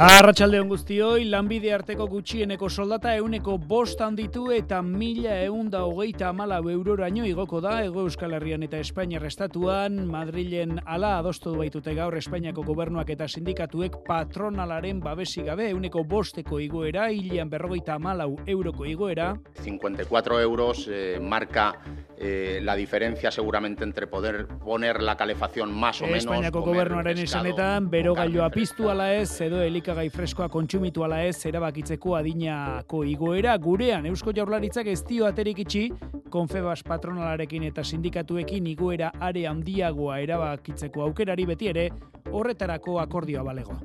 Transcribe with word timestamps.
Arratxalde 0.00 0.62
guztioi, 0.64 1.26
lanbide 1.28 1.74
arteko 1.76 2.06
gutxieneko 2.08 2.70
soldata 2.72 3.10
euneko 3.20 3.58
bost 3.68 4.00
handitu 4.00 4.46
eta 4.56 4.78
mila 4.80 5.34
eunda 5.44 5.82
hogeita 5.84 6.30
amala 6.30 6.56
euroraino 6.72 7.26
igoko 7.28 7.60
da 7.60 7.74
Ego 7.84 8.06
Euskal 8.08 8.32
Herrian 8.32 8.64
eta 8.64 8.80
Espainiar 8.80 9.26
Estatuan, 9.28 9.98
Madrilen 10.08 10.78
ala 10.86 11.18
adostu 11.18 11.52
baitute 11.58 11.92
gaur 11.98 12.16
Espainiako 12.16 12.64
gobernuak 12.64 13.12
eta 13.12 13.28
sindikatuek 13.28 14.00
patronalaren 14.08 15.04
babesi 15.04 15.44
gabe 15.44 15.68
euneko 15.68 16.06
bosteko 16.08 16.62
igoera, 16.64 17.10
hilian 17.12 17.52
berrogeita 17.52 17.98
amalau 18.00 18.38
euroko 18.46 18.88
igoera. 18.88 19.34
54 19.60 20.40
euros 20.40 20.86
eh, 20.88 21.18
marca 21.20 21.74
eh, 22.20 22.60
la 22.62 22.76
diferencia 22.76 23.30
seguramente 23.30 23.82
entre 23.82 24.06
poder 24.06 24.46
poner 24.46 25.02
la 25.02 25.16
calefacción 25.16 25.72
más 25.72 26.00
o 26.02 26.04
menos... 26.04 26.24
Espainiako 26.24 26.60
gobernuaren 26.60 27.18
esanetan, 27.18 27.88
bero 27.90 28.14
gailoa 28.14 28.50
piztu 28.50 28.90
ala 28.90 29.14
ez, 29.14 29.40
edo 29.40 29.56
elika 29.56 29.92
elikagai 29.92 30.10
freskoa 30.10 30.48
kontsumitu 30.48 31.04
ala 31.04 31.24
ez 31.24 31.46
erabakitzeko 31.46 32.16
adinako 32.16 33.04
igoera 33.08 33.56
gurean 33.56 34.06
Eusko 34.06 34.34
Jaurlaritzak 34.36 34.86
ez 34.92 35.00
dio 35.08 35.26
aterik 35.26 35.64
itxi 35.64 35.88
Konfebas 36.30 36.84
patronalarekin 36.86 37.64
eta 37.66 37.82
sindikatuekin 37.82 38.68
igoera 38.70 39.10
are 39.18 39.46
handiagoa 39.50 40.20
erabakitzeko 40.22 41.02
aukerari 41.08 41.48
beti 41.48 41.72
ere 41.72 41.88
horretarako 42.30 43.00
akordioa 43.00 43.42
balego. 43.42 43.80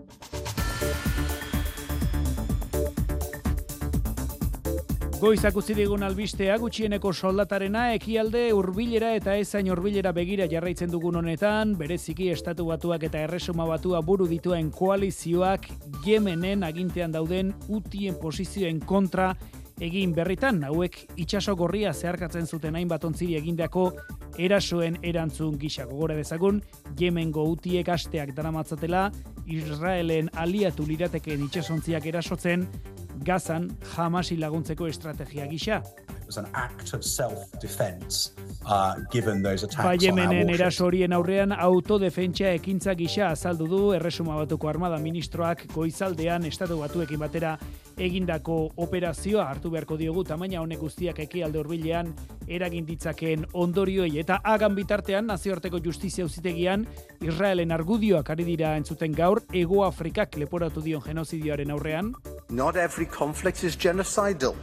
Goizak 5.16 5.56
utzi 5.56 5.72
digun 5.78 6.04
albistea 6.04 6.58
gutxieneko 6.60 7.14
soldatarena 7.16 7.86
ekialde 7.96 8.50
hurbilera 8.52 9.14
eta 9.16 9.38
ezain 9.40 9.70
hurbilera 9.72 10.12
begira 10.12 10.44
jarraitzen 10.52 10.92
dugun 10.92 11.16
honetan, 11.22 11.72
bereziki 11.80 12.28
estatu 12.34 12.66
batuak 12.68 13.06
eta 13.08 13.22
erresuma 13.24 13.64
batua 13.70 14.02
buru 14.04 14.28
dituen 14.28 14.74
koalizioak 14.76 15.70
Yemenen 16.04 16.68
agintean 16.68 17.16
dauden 17.16 17.54
utien 17.72 18.20
posizioen 18.20 18.82
kontra 18.84 19.30
egin 19.80 20.12
berritan, 20.16 20.60
hauek 20.68 21.00
itxaso 21.16 21.56
gorria 21.56 21.94
zeharkatzen 21.94 22.46
zuten 22.46 22.76
hainbat 22.76 23.08
ontziri 23.08 23.40
egindako 23.40 23.94
erasoen 24.38 25.00
erantzun 25.02 25.56
gisa. 25.60 25.88
Gogora 25.88 26.20
dezagun, 26.20 26.60
Yemengo 27.00 27.48
utiek 27.56 27.88
asteak 27.88 28.36
daramatzatela, 28.36 29.10
Israelen 29.46 30.30
aliatu 30.34 30.86
liratekeen 30.88 31.44
itxasontziak 31.46 32.06
erasotzen, 32.10 32.66
Gazan 33.26 33.70
jamasi 33.96 34.38
laguntzeko 34.38 34.88
estrategia 34.88 35.46
gisa. 35.48 35.82
Was 36.26 36.38
an 36.38 36.48
act 36.54 36.94
of 36.94 37.04
self-defense 37.04 38.32
uh, 38.66 38.96
given 39.12 39.42
those 39.42 39.64
attacks 39.64 39.86
ba, 39.86 39.96
Yemenen 39.96 40.50
eraso 40.50 40.86
horien 40.88 41.14
aurrean 41.14 41.52
autodefentsa 41.52 42.54
ekintza 42.60 42.96
gisa 42.96 43.30
azaldu 43.30 43.68
du 43.68 43.82
erresuma 43.94 44.36
batuko 44.42 44.70
armada 44.70 45.00
ministroak 45.00 45.66
goizaldean 45.74 46.46
estatu 46.46 46.80
batuekin 46.82 47.20
batera 47.20 47.58
egindako 47.98 48.72
operazioa 48.78 49.46
hartu 49.48 49.72
beharko 49.72 49.98
diogu. 49.98 50.24
Tamaina 50.28 50.62
honek 50.62 50.82
guztiak 50.84 51.20
ekialde 51.26 51.62
hurbilean 51.62 52.12
eragin 52.48 52.86
ditzakeen 52.86 53.46
ondorioi 53.54 54.12
eta 54.22 54.40
hagan 54.44 54.76
bitartean 54.76 55.28
nazioarteko 55.32 55.80
justizia 55.84 56.26
uzitegian 56.26 56.86
Israelen 57.22 57.72
argudioak 57.72 58.30
ari 58.30 58.46
dira 58.48 58.76
entzuten 58.78 59.16
gaur 59.16 59.44
Ego 59.54 59.84
Afrikak 59.86 60.38
leporatu 60.38 60.84
dion 60.84 61.04
genozidioaren 61.06 61.72
aurrean. 61.72 62.14
Not 62.50 62.76
every 62.76 63.06
conflict 63.06 63.64
is 63.64 63.78
genocidal. 63.78 64.56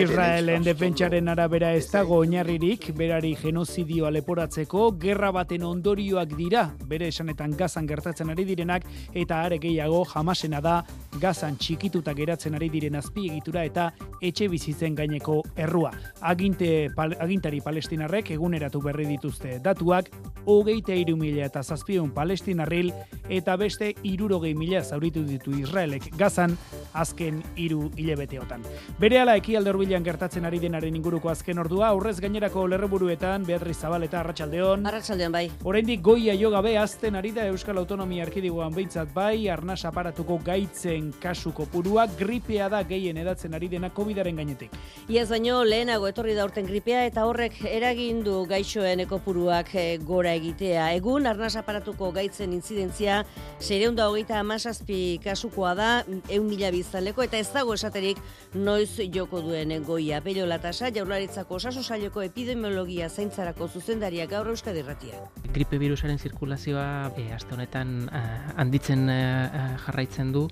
Israelen 0.00 0.62
defentsaren 0.64 1.28
arabera 1.28 1.72
ez 1.76 1.86
dago 1.90 2.16
oinarririk 2.22 2.90
berari 2.96 3.34
genozidioa 3.40 4.10
leporatzeko 4.14 4.86
gerra 5.00 5.30
baten 5.32 5.64
ondorioak 5.68 6.32
dira 6.38 6.64
bere 6.88 7.08
esanetan 7.12 7.56
gazan 7.58 7.86
gertatzen 7.88 8.30
ari 8.30 8.44
direnak 8.48 8.86
eta 9.12 9.42
are 9.44 9.58
gehiago 9.58 10.04
jamasena 10.14 10.60
da 10.60 10.78
gazan 11.20 11.56
txikituta 11.56 12.14
geratzen 12.14 12.56
ari 12.56 12.70
diren 12.72 12.96
azpiegitura 12.96 13.64
eta 13.68 13.90
etxe 14.20 14.48
bizitzen 14.48 14.94
gaineko 14.94 15.42
errua. 15.56 15.92
Aginte, 16.20 16.88
agintari 16.96 17.60
palestinarrek 17.60 18.30
eguneratu 18.36 18.80
berri 18.80 19.06
dituzte 19.10 19.58
datuak 19.64 20.10
hogeita 20.46 20.96
iru 20.96 21.16
mila 21.20 21.44
eta 21.46 21.62
zazpion 21.62 22.10
palestinarril 22.16 22.92
eta 23.28 23.56
beste 23.60 23.94
irurogei 24.02 24.54
mila 24.54 24.82
zauritu 24.84 25.24
ditu 25.26 25.52
Israelek 25.58 26.10
gazan 26.16 26.56
azken 26.94 27.42
iru 27.56 27.90
hilebeteotan. 27.96 28.64
Bere 29.00 29.20
ala 29.20 29.36
eki 29.38 29.56
alderbilan 29.56 30.04
gertatzen 30.04 30.44
ari 30.44 30.58
denaren 30.60 30.96
inguruko 30.96 31.30
azken 31.32 31.58
ordua, 31.58 31.88
aurrez 31.88 32.18
gainerako 32.20 32.66
lerreburuetan, 32.68 33.46
Beatriz 33.48 33.78
Zabal 33.78 34.04
eta 34.04 34.20
Arratxaldeon. 34.20 34.84
Arratxaldeon 34.86 35.32
bai. 35.32 35.44
Oraindik 35.64 36.02
goia 36.04 36.34
jo 36.36 36.50
gabe 36.52 36.76
azten 36.78 37.16
ari 37.16 37.32
da 37.36 37.46
Euskal 37.48 37.78
Autonomia 37.80 38.26
Erkidigoan 38.26 38.74
behintzat 38.74 39.14
bai, 39.14 39.48
arnaz 39.48 39.80
aparatuko 39.88 40.38
gaitzen 40.44 41.12
kasuko 41.22 41.66
purua, 41.70 42.06
gripea 42.18 42.68
da 42.68 42.82
gehien 42.84 43.16
edatzen 43.22 43.54
ari 43.56 43.70
dena 43.72 43.90
COVID-aren 43.94 44.36
gainetik. 44.42 44.76
Iaz 45.08 45.28
baino 45.30 45.62
lehenago 45.64 46.08
etorri 46.10 46.34
da 46.36 46.44
urten 46.44 46.68
gripea 46.68 47.06
eta 47.08 47.24
horrek 47.28 47.56
eragindu 47.70 48.44
gaixoen 48.50 49.00
ekopuruak 49.06 49.72
eh, 49.74 49.98
gora 50.04 50.34
egitea. 50.36 50.90
Egun 50.98 51.26
arnaz 51.30 51.54
aparatuko 51.60 52.10
gaitzen 52.12 52.52
intzidentzia 52.56 53.22
sereunda 53.58 54.08
hogeita 54.10 54.38
amazazpi 54.40 55.20
kasukoa 55.24 55.74
da, 55.78 55.90
eun 56.28 56.48
mila 56.50 56.70
bizaleko, 56.74 57.24
eta 57.24 57.40
ez 57.40 57.48
dago 57.54 57.74
esaterik 57.76 58.20
noiz 58.64 59.00
joko 59.12 59.40
duen 59.42 59.72
goia. 59.84 60.20
Pello 60.24 60.44
Latasa, 60.46 60.90
jaurlaritzako 60.94 61.56
osasun 61.56 61.84
sailoko 61.84 62.22
epidemiologia 62.22 63.08
zaintzarako 63.08 63.68
zuzendaria 63.68 64.26
gaur 64.30 64.50
euskadi 64.52 64.82
irratia. 64.84 65.22
Gripe 65.54 65.78
virusaren 65.80 66.18
zirkulazioa 66.18 66.84
e, 67.16 67.30
aste 67.34 67.56
honetan 67.56 67.96
eh, 68.08 68.22
handitzen 68.60 69.08
eh, 69.12 69.64
jarraitzen 69.86 70.32
du 70.36 70.46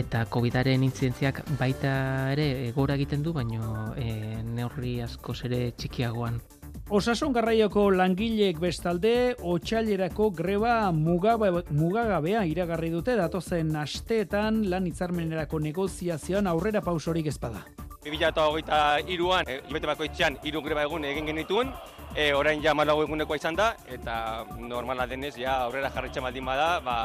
eta 0.00 0.24
COVIDaren 0.30 0.86
intzidentziak 0.86 1.42
baita 1.58 1.92
ere 2.36 2.70
gora 2.76 2.96
egiten 3.00 3.26
du, 3.26 3.34
baino 3.36 3.92
e, 3.96 4.40
neurri 4.54 5.00
asko 5.04 5.34
ere 5.50 5.70
txikiagoan. 5.76 6.40
Osasun 6.90 7.30
garraioko 7.30 7.84
langileek 7.94 8.56
bestalde, 8.58 9.36
otxailerako 9.46 10.24
greba 10.34 10.72
mugagabea 10.90 12.40
iragarri 12.50 12.90
dute 12.90 13.14
datozen 13.14 13.70
asteetan 13.78 14.64
lan 14.72 14.88
itzarmenerako 14.90 15.60
negoziazioan 15.68 16.50
aurrera 16.50 16.82
pausorik 16.82 17.30
ezpada. 17.30 17.62
2008 18.02 19.12
iruan, 19.14 19.46
e, 19.46 19.60
ibete 19.70 19.86
bakoitzean, 19.86 20.40
iru 20.48 20.64
greba 20.64 20.82
egun 20.82 21.04
egin 21.04 21.30
genituen, 21.30 21.70
e, 22.14 22.32
orain 22.34 22.62
ja 22.64 22.72
malago 22.74 23.04
egunekoa 23.04 23.36
izan 23.36 23.58
da, 23.58 23.74
eta 23.86 24.46
normala 24.58 25.06
denez, 25.06 25.34
ja 25.38 25.60
aurrera 25.66 25.92
jarritzen 25.94 26.24
baldin 26.24 26.48
bada, 26.48 26.80
ba, 26.82 26.96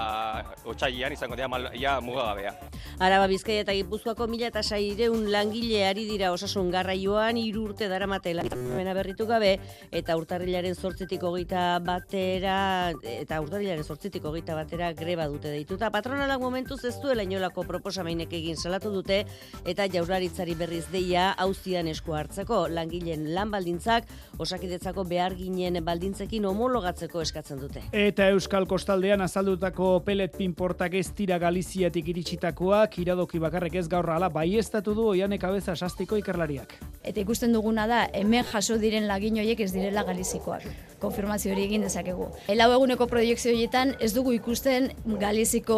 otxailean 0.63 1.13
izango 1.13 1.35
dira 1.35 1.51
mal, 1.51 1.67
ja 1.77 1.99
mugagabea. 2.01 2.55
Araba 3.03 3.27
Bizkaia 3.27 3.65
eta 3.65 3.75
Gipuzkoako 3.75 4.29
mila 4.31 4.47
eta 4.47 4.63
saireun 4.63 5.27
langile 5.31 5.83
ari 5.83 6.05
dira 6.07 6.31
osasun 6.31 6.71
garraioan 6.71 7.35
hiru 7.37 7.65
urte 7.69 7.89
daramate 7.91 8.33
lan 8.33 8.47
berritu 8.95 9.27
gabe 9.27 9.57
eta 9.91 10.15
urtarrilaren 10.17 10.75
zortzitik 10.75 11.23
hogeita 11.23 11.79
batera 11.85 12.91
eta 13.03 13.39
urtarrilaren 13.41 13.83
zortzitik 13.83 14.25
hogeita 14.25 14.55
batera 14.55 14.91
greba 14.93 15.27
dute 15.31 15.51
deituta. 15.53 15.91
Patronalak 15.91 16.41
momentuz 16.41 16.83
ez 16.85 16.95
duela 17.01 17.23
inolako 17.23 17.65
proposamainek 17.67 18.33
egin 18.33 18.57
salatu 18.57 18.91
dute 18.93 19.23
eta 19.65 19.87
jaurlaritzari 19.91 20.55
berriz 20.55 20.85
deia 20.91 21.31
auzian 21.45 21.87
esku 21.91 22.15
hartzeko 22.15 22.65
langileen 22.67 23.27
lan 23.35 23.51
baldintzak 23.51 24.09
osakidetzako 24.39 25.05
behar 25.09 25.35
ginen 25.37 25.81
baldintzekin 25.85 26.45
homologatzeko 26.45 27.21
eskatzen 27.21 27.61
dute. 27.61 27.83
Eta 27.91 28.29
Euskal 28.33 28.67
Kostaldean 28.69 29.21
azaldutako 29.25 29.99
pelet 30.05 30.35
pinportak 30.37 30.95
ez 30.99 31.07
dira 31.17 31.37
Galiziatik 31.41 32.09
iritsitakoak, 32.13 32.99
iradoki 33.03 33.39
bakarrek 33.41 33.79
ez 33.81 33.87
gaur 33.91 34.09
ala 34.13 34.29
baiestatu 34.29 34.95
du 34.97 35.09
oianek 35.13 35.43
abeza 35.43 35.75
sastiko 35.75 36.19
ikerlariak. 36.21 36.75
Eta 37.05 37.21
ikusten 37.21 37.53
duguna 37.53 37.85
da, 37.87 38.05
hemen 38.17 38.45
jaso 38.49 38.79
diren 38.81 39.07
lagin 39.09 39.37
horiek 39.41 39.64
ez 39.65 39.73
direla 39.73 40.03
galizikoak. 40.07 40.65
Konfirmazio 41.01 41.51
hori 41.51 41.65
egin 41.67 41.83
dezakegu. 41.83 42.29
Elau 42.49 42.69
eguneko 42.77 43.05
proiektzio 43.11 43.51
horietan 43.51 43.91
ez 44.01 44.13
dugu 44.15 44.31
ikusten 44.33 44.87
galiziko 45.19 45.77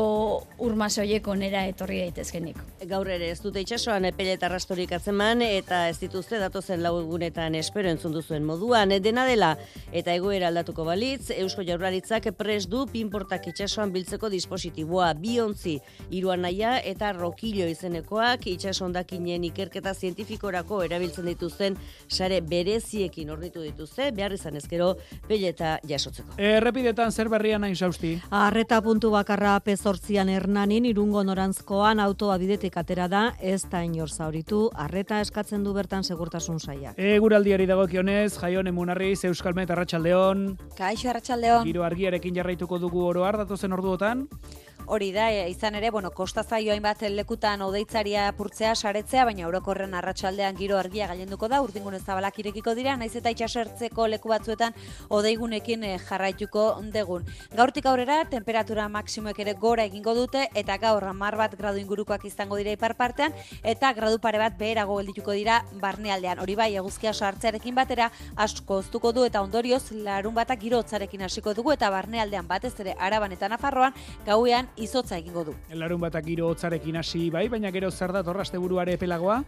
urmaso 0.63 1.01
horiek 1.01 1.28
onera 1.28 1.63
etorri 1.68 2.00
daitezkenik. 2.04 2.60
Gaur 2.88 3.10
ere 3.12 3.31
ez 3.34 3.39
dute 3.42 3.63
itxasoan 3.63 4.06
pelet 4.18 4.44
arrastorik 4.45 4.94
atzeman 4.95 5.42
eta 5.42 5.88
ez 5.89 5.98
dituzte 6.00 6.39
datozen 6.39 6.84
lau 6.86 6.94
egunetan 7.01 7.57
espero 7.60 7.89
entzun 7.89 8.13
duzuen 8.13 8.45
moduan. 8.45 8.94
Dena 9.04 9.25
dela 9.28 9.56
eta 9.92 10.13
egoera 10.13 10.51
aldatuko 10.51 10.86
balitz, 10.88 11.31
Eusko 11.36 11.66
Jaurlaritzak 11.66 12.30
pres 12.38 12.68
du 12.69 12.86
pinportak 12.92 13.50
itxasoan 13.51 13.92
biltzeko 13.95 14.30
dispositiboa 14.30 15.13
biontzi 15.18 15.80
iruan 16.12 16.45
naia 16.45 16.78
eta 16.80 17.12
rokillo 17.18 17.68
izenekoak 17.72 18.48
itxasondakinen 18.54 19.50
ikerketa 19.50 19.95
zientifikorako 19.98 20.84
erabiltzen 20.86 21.25
dituzten 21.34 21.78
sare 22.07 22.39
bereziekin 22.42 23.34
ornitu 23.34 23.66
dituzte, 23.77 24.09
behar 24.12 24.33
izan 24.33 24.57
ezkero 24.57 24.95
peleta 25.27 25.77
jasotzeko. 25.88 26.35
Errepidetan 26.41 27.12
zer 27.12 27.29
berrian 27.29 27.62
nahi 27.62 27.75
sausti? 27.75 28.15
Arreta 28.33 28.81
puntu 28.81 29.12
bakarra 29.13 29.59
pezortzian 29.62 30.29
hernanin 30.33 30.85
irungo 30.89 31.24
norantzkoan 31.24 32.01
autoa 32.01 32.38
bidetik 32.41 32.77
atera 32.77 33.07
da, 33.07 33.24
ez 33.39 33.62
da 33.69 33.83
inor 33.85 34.09
zauritu, 34.09 34.68
arreta 34.74 35.21
eskatzen 35.21 35.63
du 35.63 35.74
bertan 35.77 36.03
segurtasun 36.03 36.59
saia. 36.59 36.94
Eguraldiari 36.97 37.68
dagokionez, 37.69 38.33
jaion 38.39 38.68
emunarriz, 38.68 39.24
Euskalmet 39.29 39.69
Arratsaldeon. 39.71 40.47
Kaixo 40.77 41.12
Arratsaldeon. 41.12 41.68
Giro 41.68 41.85
argiarekin 41.85 42.35
jarraituko 42.35 42.79
dugu 42.81 43.06
oro 43.06 43.27
har 43.27 43.38
datozen 43.44 43.77
orduotan. 43.77 44.27
Hori 44.89 45.10
da, 45.12 45.25
e, 45.36 45.50
izan 45.51 45.75
ere, 45.75 45.89
bueno, 45.92 46.13
kosta 46.16 46.45
zaio 46.48 46.72
hainbat 46.72 47.01
lekutan 47.12 47.60
odeitzaria 47.66 48.30
apurtzea, 48.30 48.69
saretzea, 48.72 49.25
baina 49.28 49.44
orokorren 49.50 49.92
arratsaldean 50.00 50.56
giro 50.56 50.78
argia 50.80 51.10
gailenduko 51.10 51.50
da, 51.51 51.57
urdingun 51.66 51.98
ez 51.98 52.06
zabalak 52.06 52.38
irekiko 52.39 52.72
dira, 52.78 52.94
naiz 52.95 53.12
eta 53.19 53.34
itxasertzeko 53.36 54.06
leku 54.07 54.31
batzuetan 54.31 54.78
odeigunekin 55.12 55.84
eh, 55.84 55.98
jarraituko 56.00 56.63
degun. 56.94 57.28
Gaurtik 57.57 57.89
aurrera, 57.92 58.22
temperatura 58.31 58.86
maksimoek 58.94 59.42
ere 59.44 59.57
gora 59.60 59.84
egingo 59.92 60.13
dute, 60.16 60.45
eta 60.56 60.80
gaur 60.80 61.04
hamar 61.10 61.36
bat 61.36 61.60
gradu 61.60 61.84
ingurukoak 61.84 62.24
izango 62.31 62.56
dira 62.56 62.72
ipar 62.72 62.95
partean, 62.95 63.36
eta 63.68 63.92
gradu 63.92 64.24
pare 64.24 64.39
bat 64.39 64.56
beherago 64.56 65.01
geldituko 65.01 65.36
dira 65.36 65.60
barnealdean. 65.84 66.39
Hori 66.39 66.56
bai, 66.56 66.69
eguzkia 66.80 67.12
sartzearekin 67.12 67.75
batera, 67.75 68.07
asko 68.38 68.80
oztuko 68.86 69.12
du 69.12 69.28
eta 69.28 69.44
ondorioz, 69.44 69.92
larun 70.07 70.39
batak 70.39 70.63
giro 70.63 70.80
hotzarekin 70.80 71.28
hasiko 71.28 71.51
dugu, 71.60 71.75
eta 71.75 71.92
barnealdean 71.92 72.48
batez 72.48 72.74
ere 72.80 72.95
araban 72.95 73.36
eta 73.36 73.51
nafarroan, 73.51 73.92
gauean 74.24 74.72
izotza 74.77 75.18
egingo 75.18 75.44
du. 75.44 75.56
Larun 75.74 76.01
batak 76.01 76.25
giro 76.25 76.47
hotzarekin 76.51 76.95
hasi 77.01 77.29
bai, 77.33 77.47
baina 77.50 77.71
gero 77.71 77.91
zer 77.91 78.13
da 78.13 78.24
torraste 78.24 78.57
buruare 78.57 78.97
pelagoa? 78.97 79.44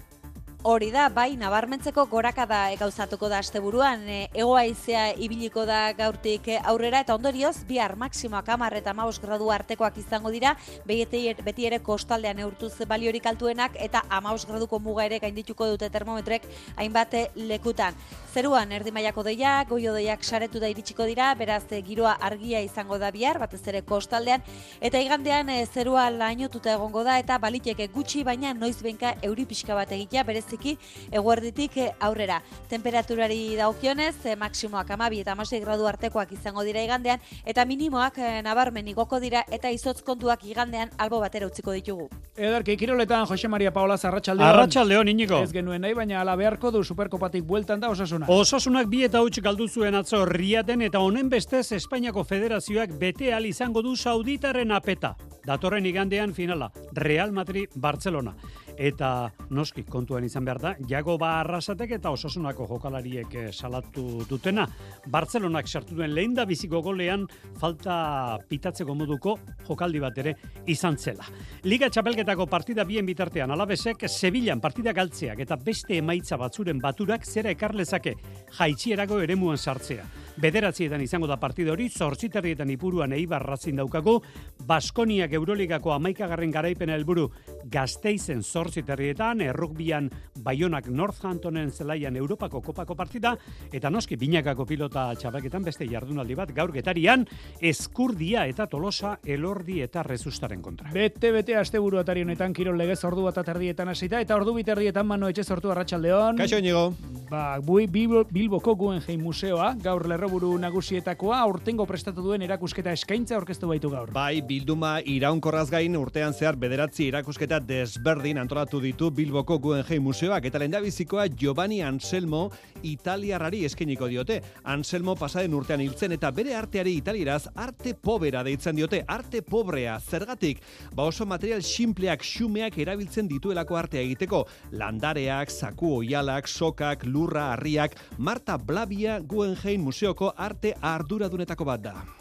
Hori 0.62 0.90
da, 0.92 1.06
bai, 1.08 1.38
nabarmentzeko 1.40 2.04
gorakada 2.12 2.66
gauzatuko 2.76 3.30
da 3.32 3.38
asteburuan, 3.40 4.02
e, 4.12 4.18
ego 4.36 4.58
haizea 4.60 5.06
ibiliko 5.16 5.64
da 5.64 5.94
gaurtik 5.96 6.50
aurrera, 6.68 7.00
eta 7.00 7.16
ondorioz, 7.16 7.64
bihar 7.64 7.94
maksimoak 7.96 8.50
amar 8.52 8.74
eta 8.76 8.92
maus 8.94 9.22
gradu 9.24 9.48
artekoak 9.56 9.96
izango 10.02 10.28
dira, 10.36 10.58
beti, 10.84 11.22
beti 11.46 11.68
ere 11.70 11.80
kostaldean 11.80 12.42
eurtuz 12.44 12.74
baliorik 12.90 13.30
altuenak, 13.32 13.78
eta 13.80 14.02
amaus 14.10 14.44
graduko 14.46 14.82
muga 14.84 15.06
ere 15.08 15.22
gaindituko 15.24 15.66
dute 15.70 15.88
termometrek 15.90 16.44
hainbat 16.76 17.16
lekutan. 17.38 17.96
Zeruan, 18.34 18.74
erdi 18.76 18.92
mailako 18.92 19.24
deia, 19.24 19.64
goio 19.64 19.96
deiak 19.96 20.28
saretu 20.28 20.60
da 20.60 20.68
iritsiko 20.68 21.08
dira, 21.08 21.32
beraz, 21.40 21.64
giroa 21.88 22.18
argia 22.20 22.60
izango 22.60 23.00
da 23.00 23.14
bihar, 23.16 23.40
batez 23.40 23.62
ere 23.66 23.82
kostaldean, 23.82 24.44
eta 24.82 25.00
igandean 25.00 25.48
zerua 25.72 26.10
lainotuta 26.12 26.76
egongo 26.76 27.08
da, 27.08 27.18
eta 27.18 27.40
baliteke 27.40 27.88
gutxi, 27.96 28.26
baina 28.28 28.54
noiz 28.54 28.76
benka 28.84 29.16
euri 29.24 29.48
pixka 29.48 29.74
bat 29.74 29.96
egitea, 29.96 30.28
bereziki 30.50 30.78
eguerditik 31.12 31.78
eh, 31.78 31.92
aurrera. 32.00 32.42
Temperaturari 32.70 33.56
daukionez, 33.58 34.26
eh, 34.26 34.36
maksimoak 34.36 34.90
amabi 34.92 35.22
eta 35.22 35.34
amasei 35.34 35.60
gradu 35.60 35.88
artekoak 35.88 36.32
izango 36.34 36.64
dira 36.64 36.82
igandean, 36.84 37.20
eta 37.46 37.66
minimoak 37.66 38.18
eh, 38.18 38.42
nabarmen 38.44 38.88
igoko 38.88 39.20
dira, 39.20 39.44
eta 39.52 39.70
izotz 39.70 40.02
kontuak 40.04 40.44
igandean 40.46 40.90
albo 40.98 41.20
batera 41.20 41.48
utziko 41.48 41.72
ditugu. 41.72 42.10
Ederki, 42.36 42.78
kiroletan 42.78 43.26
Jose 43.28 43.48
Maria 43.48 43.72
Paola 43.72 43.98
Arratsaldeon. 44.02 44.48
Arratsaldeon 44.50 45.08
inigo. 45.08 45.42
Ez 45.44 45.54
genuen 45.54 45.82
nahi, 45.82 45.94
baina 45.94 46.22
ala 46.22 46.36
beharko 46.36 46.72
du 46.72 46.84
superkopatik 46.84 47.44
bueltan 47.44 47.80
da 47.80 47.90
osasuna. 47.90 48.26
Osasunak 48.30 48.88
bi 48.88 49.04
eta 49.04 49.22
huts 49.22 49.42
galdu 49.42 49.68
zuen 49.68 49.96
atzo 49.96 50.26
riaten 50.26 50.82
eta 50.82 51.00
honen 51.00 51.30
bestez 51.30 51.72
Espainiako 51.74 52.24
Federazioak 52.24 52.96
bete 53.00 53.34
al 53.34 53.46
izango 53.46 53.82
du 53.82 53.96
Sauditaren 53.96 54.72
apeta. 54.72 55.16
Datorren 55.46 55.86
igandean 55.86 56.34
finala, 56.34 56.72
Real 56.94 57.32
Madrid 57.32 57.70
Barcelona. 57.76 58.36
Eta 58.80 59.28
noski 59.52 59.84
kontuan 59.84 60.24
izan 60.24 60.46
behar 60.48 60.60
da, 60.64 60.70
jago 60.88 61.18
ba 61.20 61.34
arrasatek 61.42 61.98
eta 61.98 62.14
osasunako 62.16 62.64
jokalariek 62.70 63.34
eh, 63.36 63.50
salatu 63.52 64.24
dutena. 64.30 64.64
Barcelonak 65.12 65.68
sartu 65.68 65.98
duen 65.98 66.14
lehen 66.16 66.38
da 66.38 66.46
biziko 66.48 66.80
golean 66.86 67.26
falta 67.60 68.38
pitatzeko 68.48 68.96
moduko 68.96 69.36
jokaldi 69.68 70.00
bat 70.00 70.22
ere 70.24 70.36
izan 70.72 70.96
zela. 70.98 71.28
Liga 71.68 71.90
txapelketako 71.92 72.48
partida 72.48 72.86
bien 72.88 73.06
bitartean 73.06 73.52
alabesek 73.52 74.08
Sevillan 74.08 74.64
partida 74.64 74.94
galtzeak 74.96 75.44
eta 75.44 75.60
beste 75.60 76.00
emaitza 76.00 76.40
batzuren 76.40 76.80
baturak 76.80 77.28
zera 77.28 77.52
ekarlezake 77.52 78.16
jaitsierako 78.58 79.20
eremuan 79.28 79.58
sartzea. 79.60 80.08
Bederatzietan 80.40 81.02
izango 81.04 81.28
da 81.28 81.36
partida 81.36 81.74
hori, 81.74 81.90
zortziterrietan 81.90 82.70
ipuruan 82.72 83.12
eibar 83.12 83.44
ratzin 83.44 83.76
daukago, 83.76 84.22
Baskoniak 84.70 85.34
Euroligako 85.36 85.92
amaikagarren 85.92 86.54
garaipena 86.54 86.96
helburu 86.96 87.26
gazteizen 87.68 88.44
zortziterrietan, 88.70 89.42
errukbian 89.42 90.10
Bayonak 90.44 90.88
Northamptonen 90.88 91.72
zelaian 91.72 92.16
Europako 92.16 92.62
kopako 92.62 92.96
partida, 92.96 93.36
eta 93.74 93.90
noski 93.90 94.16
binakako 94.16 94.66
pilota 94.66 95.10
txabaketan 95.18 95.66
beste 95.66 95.88
jardunaldi 95.90 96.36
bat 96.38 96.54
gaur 96.56 96.72
getarian, 96.72 97.26
eskurdia 97.62 98.46
eta 98.48 98.68
tolosa 98.70 99.18
elordi 99.26 99.82
eta 99.82 100.04
rezustaren 100.04 100.62
kontra. 100.62 100.92
Bete, 100.94 101.32
bete, 101.34 101.56
aste 101.58 101.80
buru 101.82 102.00
atari 102.00 102.22
honetan, 102.22 102.54
kirol 102.54 102.78
legez 102.78 103.02
ordu 103.10 103.26
bat 103.26 103.38
aterdietan 103.42 103.90
hasita 103.90 104.22
eta 104.22 104.38
ordu 104.38 104.54
biterdietan 104.60 105.08
mano 105.08 105.30
etxe 105.30 105.44
sortu 105.44 105.72
arratsaldeon. 105.74 106.38
Kaixo, 106.38 106.62
inigo. 106.62 106.94
Ba, 107.30 107.60
bui, 107.62 107.88
Bilboko 107.90 108.76
Guggenheim 108.76 109.22
Museoa, 109.22 109.74
gaur 109.82 110.08
lerroburu 110.10 110.56
nagusietakoa, 110.62 111.42
aurtengo 111.46 111.86
prestatu 111.90 112.24
duen 112.26 112.42
erakusketa 112.46 112.94
eskaintza 112.94 113.38
aurkeztu 113.38 113.70
baitu 113.70 113.92
gaur. 113.94 114.10
Bai, 114.14 114.42
bilduma 114.46 114.98
iraunkorraz 115.06 115.70
gain 115.70 115.98
urtean 115.98 116.34
zehar 116.34 116.58
bederatzi 116.58 117.10
erakusketa 117.10 117.60
desberdin 117.62 118.38
antolatu 118.42 118.59
ditu 118.68 119.10
Bilboko 119.12 119.58
Guggenheim 119.60 120.04
Museoak 120.04 120.46
eta 120.46 120.60
lendabizikoa 120.60 121.28
Giovanni 121.30 121.82
Anselmo 121.82 122.52
italiarrari 122.84 123.64
eskeniko 123.66 124.08
diote. 124.08 124.42
Anselmo 124.64 125.16
pasaden 125.16 125.54
urtean 125.54 125.82
hiltzen 125.82 126.12
eta 126.12 126.32
bere 126.32 126.56
arteari 126.56 126.98
italieraz 126.98 127.48
arte 127.56 127.94
pobera 127.94 128.44
deitzen 128.44 128.76
diote, 128.76 129.04
arte 129.08 129.42
pobrea, 129.42 130.00
zergatik, 130.00 130.62
ba 130.94 131.04
oso 131.04 131.26
material 131.26 131.64
simpleak 131.64 132.24
xumeak 132.24 132.78
erabiltzen 132.78 133.28
dituelako 133.28 133.78
artea 133.78 134.02
egiteko, 134.02 134.46
landareak, 134.72 135.50
zaku 135.50 136.00
oialak, 136.02 136.48
sokak, 136.48 137.06
lurra, 137.06 137.54
harriak, 137.54 137.96
Marta 138.18 138.58
Blavia 138.58 139.20
Guggenheim 139.20 139.88
Museoko 139.88 140.34
arte 140.36 140.76
arduradunetako 140.82 141.66
bat 141.66 141.86
da. 141.86 142.19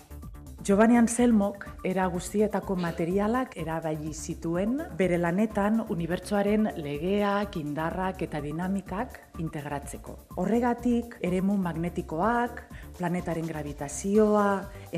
Giovanni 0.58 0.96
Anselmok 0.99 1.64
era 1.87 2.05
guztietako 2.10 2.75
materialak 2.82 3.52
erabaili 3.62 4.10
zituen 4.10 4.75
bere 4.99 5.14
lanetan 5.19 5.84
unibertsoaren 5.94 6.66
legeak, 6.82 7.55
indarrak 7.60 8.25
eta 8.26 8.40
dinamikak 8.43 9.20
integratzeko. 9.38 10.16
Horregatik, 10.43 11.14
eremu 11.22 11.55
magnetikoak, 11.62 12.64
planetaren 12.99 13.46
gravitazioa, 13.46 14.49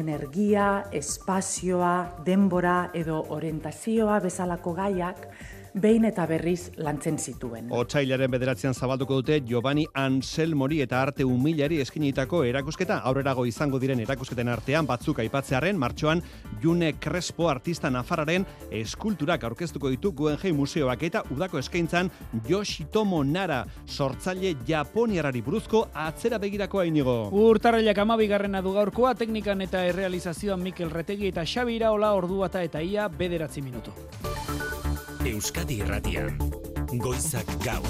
energia, 0.01 0.71
espazioa, 0.97 1.95
denbora 2.25 2.91
edo 2.97 3.21
orientazioa 3.37 4.19
bezalako 4.25 4.75
gaiak 4.81 5.29
behin 5.75 6.05
eta 6.09 6.27
berriz 6.27 6.71
lantzen 6.77 7.19
zituen. 7.19 7.69
Otsailaren 7.71 8.31
bederatzean 8.31 8.75
zabalduko 8.75 9.21
dute 9.21 9.41
Giovanni 9.47 9.87
Anselmori 9.95 10.81
eta 10.85 11.01
arte 11.03 11.25
humilari 11.25 11.81
eskinitako 11.81 12.43
erakusketa 12.49 13.01
aurrerago 13.11 13.47
izango 13.47 13.79
diren 13.83 14.01
erakusketen 14.01 14.49
artean 14.49 14.87
batzuk 14.87 15.21
aipatzearen 15.23 15.79
martxoan 15.79 16.23
June 16.63 16.93
Crespo 17.01 17.49
artista 17.49 17.91
nafarraren 17.91 18.47
eskulturak 18.71 19.45
aurkeztuko 19.45 19.91
ditu 19.91 20.13
Guggenheim 20.13 20.57
Museoak 20.57 21.03
eta 21.11 21.23
udako 21.31 21.61
eskaintzan 21.63 22.11
Yoshitomo 22.49 23.23
Nara 23.25 23.65
sortzaile 23.87 24.55
japoniarari 24.67 25.43
buruzko 25.43 25.87
atzera 25.95 26.39
begirakoa 26.39 26.87
inigo. 26.89 27.17
Urtarrailak 27.31 27.99
amabigarrena 27.99 28.63
du 28.63 28.75
gaurkoa 28.75 29.15
teknikan 29.15 29.63
eta 29.67 29.85
errealizazioan 29.87 30.63
Mikel 30.63 30.91
Retegi 30.91 31.31
eta 31.31 31.47
Xabi 31.47 31.79
Iraola 31.81 32.15
ordu 32.19 32.43
bata 32.45 32.63
eta 32.63 32.83
ia 32.83 33.09
bederatzi 33.09 33.63
minutu. 33.63 33.95
Euskadi 35.41 35.79
Irratian. 35.81 36.35
Goizak 37.01 37.49
gaur. 37.65 37.87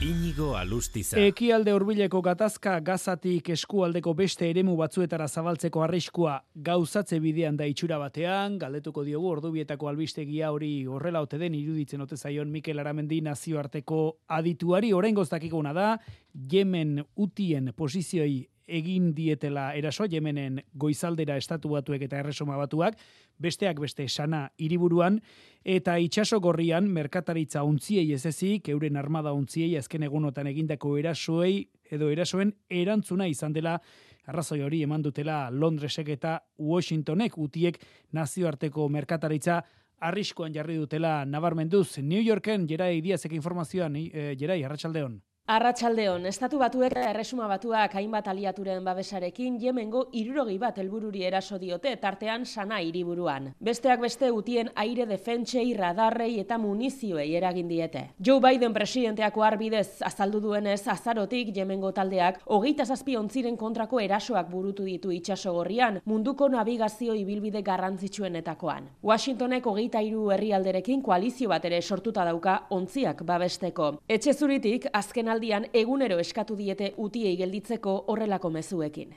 Inigo 0.00 0.54
Alustiza. 0.56 1.18
Ekialde 1.20 1.74
hurbileko 1.76 2.22
gatazka 2.24 2.78
gazatik 2.80 3.50
eskualdeko 3.52 4.14
beste 4.16 4.48
eremu 4.48 4.72
batzuetara 4.78 5.26
zabaltzeko 5.28 5.82
arriskua 5.84 6.38
gauzatze 6.54 7.18
bidean 7.20 7.58
da 7.60 7.68
itxura 7.68 7.98
batean, 8.00 8.56
galdetuko 8.62 9.04
diogu 9.04 9.28
ordubietako 9.28 9.90
albistegia 9.92 10.54
hori 10.56 10.86
horrela 10.88 11.20
ote 11.20 11.36
den 11.36 11.58
iruditzen 11.58 12.00
ote 12.00 12.16
zaion 12.16 12.48
Mikel 12.48 12.80
Aramendi 12.80 13.20
nazioarteko 13.28 14.00
adituari 14.32 14.94
oraingoz 14.96 15.28
dakiguna 15.34 15.76
da 15.76 15.90
Yemen 16.32 17.04
utien 17.14 17.74
posizioi 17.76 18.46
egin 18.66 19.12
dietela 19.14 19.72
eraso 19.74 20.06
Yemenen 20.10 20.60
goizaldera 20.74 21.36
estatu 21.36 21.72
batuek 21.72 22.02
eta 22.06 22.18
erresoma 22.20 22.56
batuak, 22.56 22.98
besteak 23.38 23.80
beste 23.80 24.08
sana 24.08 24.48
hiriburuan 24.58 25.20
eta 25.64 25.98
itsaso 25.98 26.40
gorrian 26.40 26.88
merkataritza 26.88 27.62
untziei 27.64 28.12
ez 28.12 28.24
ezik, 28.26 28.68
euren 28.68 28.96
armada 28.96 29.32
untziei 29.32 29.76
azken 29.76 30.02
egunotan 30.02 30.46
egindako 30.46 30.96
erasoei 30.98 31.68
edo 31.90 32.08
erasoen 32.10 32.54
erantzuna 32.70 33.26
izan 33.28 33.52
dela 33.52 33.78
arrazoi 34.26 34.60
hori 34.62 34.82
eman 34.82 35.02
dutela 35.02 35.50
Londresek 35.50 36.08
eta 36.14 36.38
Washingtonek 36.58 37.38
utiek 37.38 37.78
nazioarteko 38.12 38.88
merkataritza 38.88 39.62
arriskoan 40.02 40.54
jarri 40.54 40.76
dutela 40.76 41.24
nabarmenduz. 41.24 41.98
New 42.02 42.22
Yorken 42.22 42.66
Jerai 42.68 43.00
Diazek 43.00 43.32
informazioan, 43.38 43.96
e, 43.96 44.34
Jerai, 44.38 44.62
arratsaldeon. 44.64 45.20
Arratsaldeon, 45.52 46.24
estatu 46.30 46.56
batuek 46.56 46.94
eta 46.94 47.10
erresuma 47.10 47.44
batuak 47.44 47.92
hainbat 47.98 48.28
aliaturen 48.30 48.78
babesarekin 48.86 49.58
Yemengo 49.60 50.06
irurogei 50.16 50.54
bat 50.58 50.78
helbururi 50.80 51.26
eraso 51.28 51.58
diote 51.60 51.90
tartean 52.00 52.46
sana 52.46 52.78
hiriburuan. 52.80 53.50
Besteak 53.60 54.00
beste 54.00 54.30
utien 54.32 54.70
aire 54.80 55.04
defentsei, 55.10 55.74
radarrei 55.76 56.38
eta 56.40 56.56
munizioei 56.56 57.26
eragin 57.36 57.68
diete. 57.68 58.02
Joe 58.16 58.40
Biden 58.40 58.72
presidenteako 58.72 59.44
arbidez 59.44 60.00
azaldu 60.08 60.40
duenez 60.40 60.86
azarotik 60.88 61.52
Yemengo 61.54 61.92
taldeak 61.92 62.40
hogeita 62.46 62.86
zazpi 62.86 63.18
ontziren 63.20 63.60
kontrako 63.60 64.00
erasoak 64.00 64.48
burutu 64.48 64.88
ditu 64.88 65.12
itxasogorrian 65.12 66.00
munduko 66.06 66.48
navigazio 66.48 67.12
ibilbide 67.12 67.60
garrantzitsuenetakoan. 67.60 68.88
Washingtonek 69.02 69.68
hogeita 69.68 70.00
hiru 70.00 70.30
herrialderekin 70.30 71.02
koalizio 71.02 71.52
bat 71.52 71.68
ere 71.68 71.82
sortuta 71.82 72.24
dauka 72.24 72.56
ontziak 72.70 73.20
babesteko. 73.22 73.92
Etxe 74.08 74.32
zuritik 74.32 74.88
azken 74.94 75.28
aldian 75.42 75.64
egunero 75.74 76.18
eskatu 76.22 76.54
diete 76.56 76.92
utiei 76.96 77.36
gelditzeko 77.36 78.04
horrelako 78.06 78.50
mezuekin. 78.50 79.14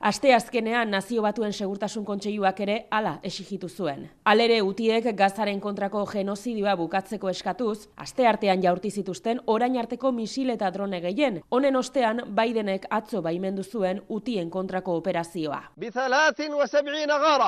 Aste 0.00 0.34
azkenean 0.34 0.90
nazio 0.90 1.22
batuen 1.22 1.52
segurtasun 1.52 2.04
kontseiluak 2.04 2.60
ere 2.60 2.86
hala 2.90 3.18
exigitu 3.22 3.68
zuen. 3.68 4.08
Alere 4.24 4.62
utiek 4.62 5.06
gazaren 5.16 5.60
kontrako 5.60 6.04
genozidioa 6.06 6.74
bukatzeko 6.76 7.28
eskatuz, 7.30 7.88
aste 7.96 8.26
artean 8.26 8.62
jaurti 8.62 8.90
zituzten 8.90 9.40
orain 9.46 9.78
arteko 9.78 10.12
misil 10.12 10.50
eta 10.50 10.70
drone 10.70 11.00
gehien. 11.00 11.42
Honen 11.50 11.76
ostean 11.76 12.22
Bidenek 12.26 12.86
atzo 12.90 13.22
baimendu 13.22 13.62
zuen 13.62 14.02
utien 14.08 14.50
kontrako 14.50 14.96
operazioa. 14.96 15.62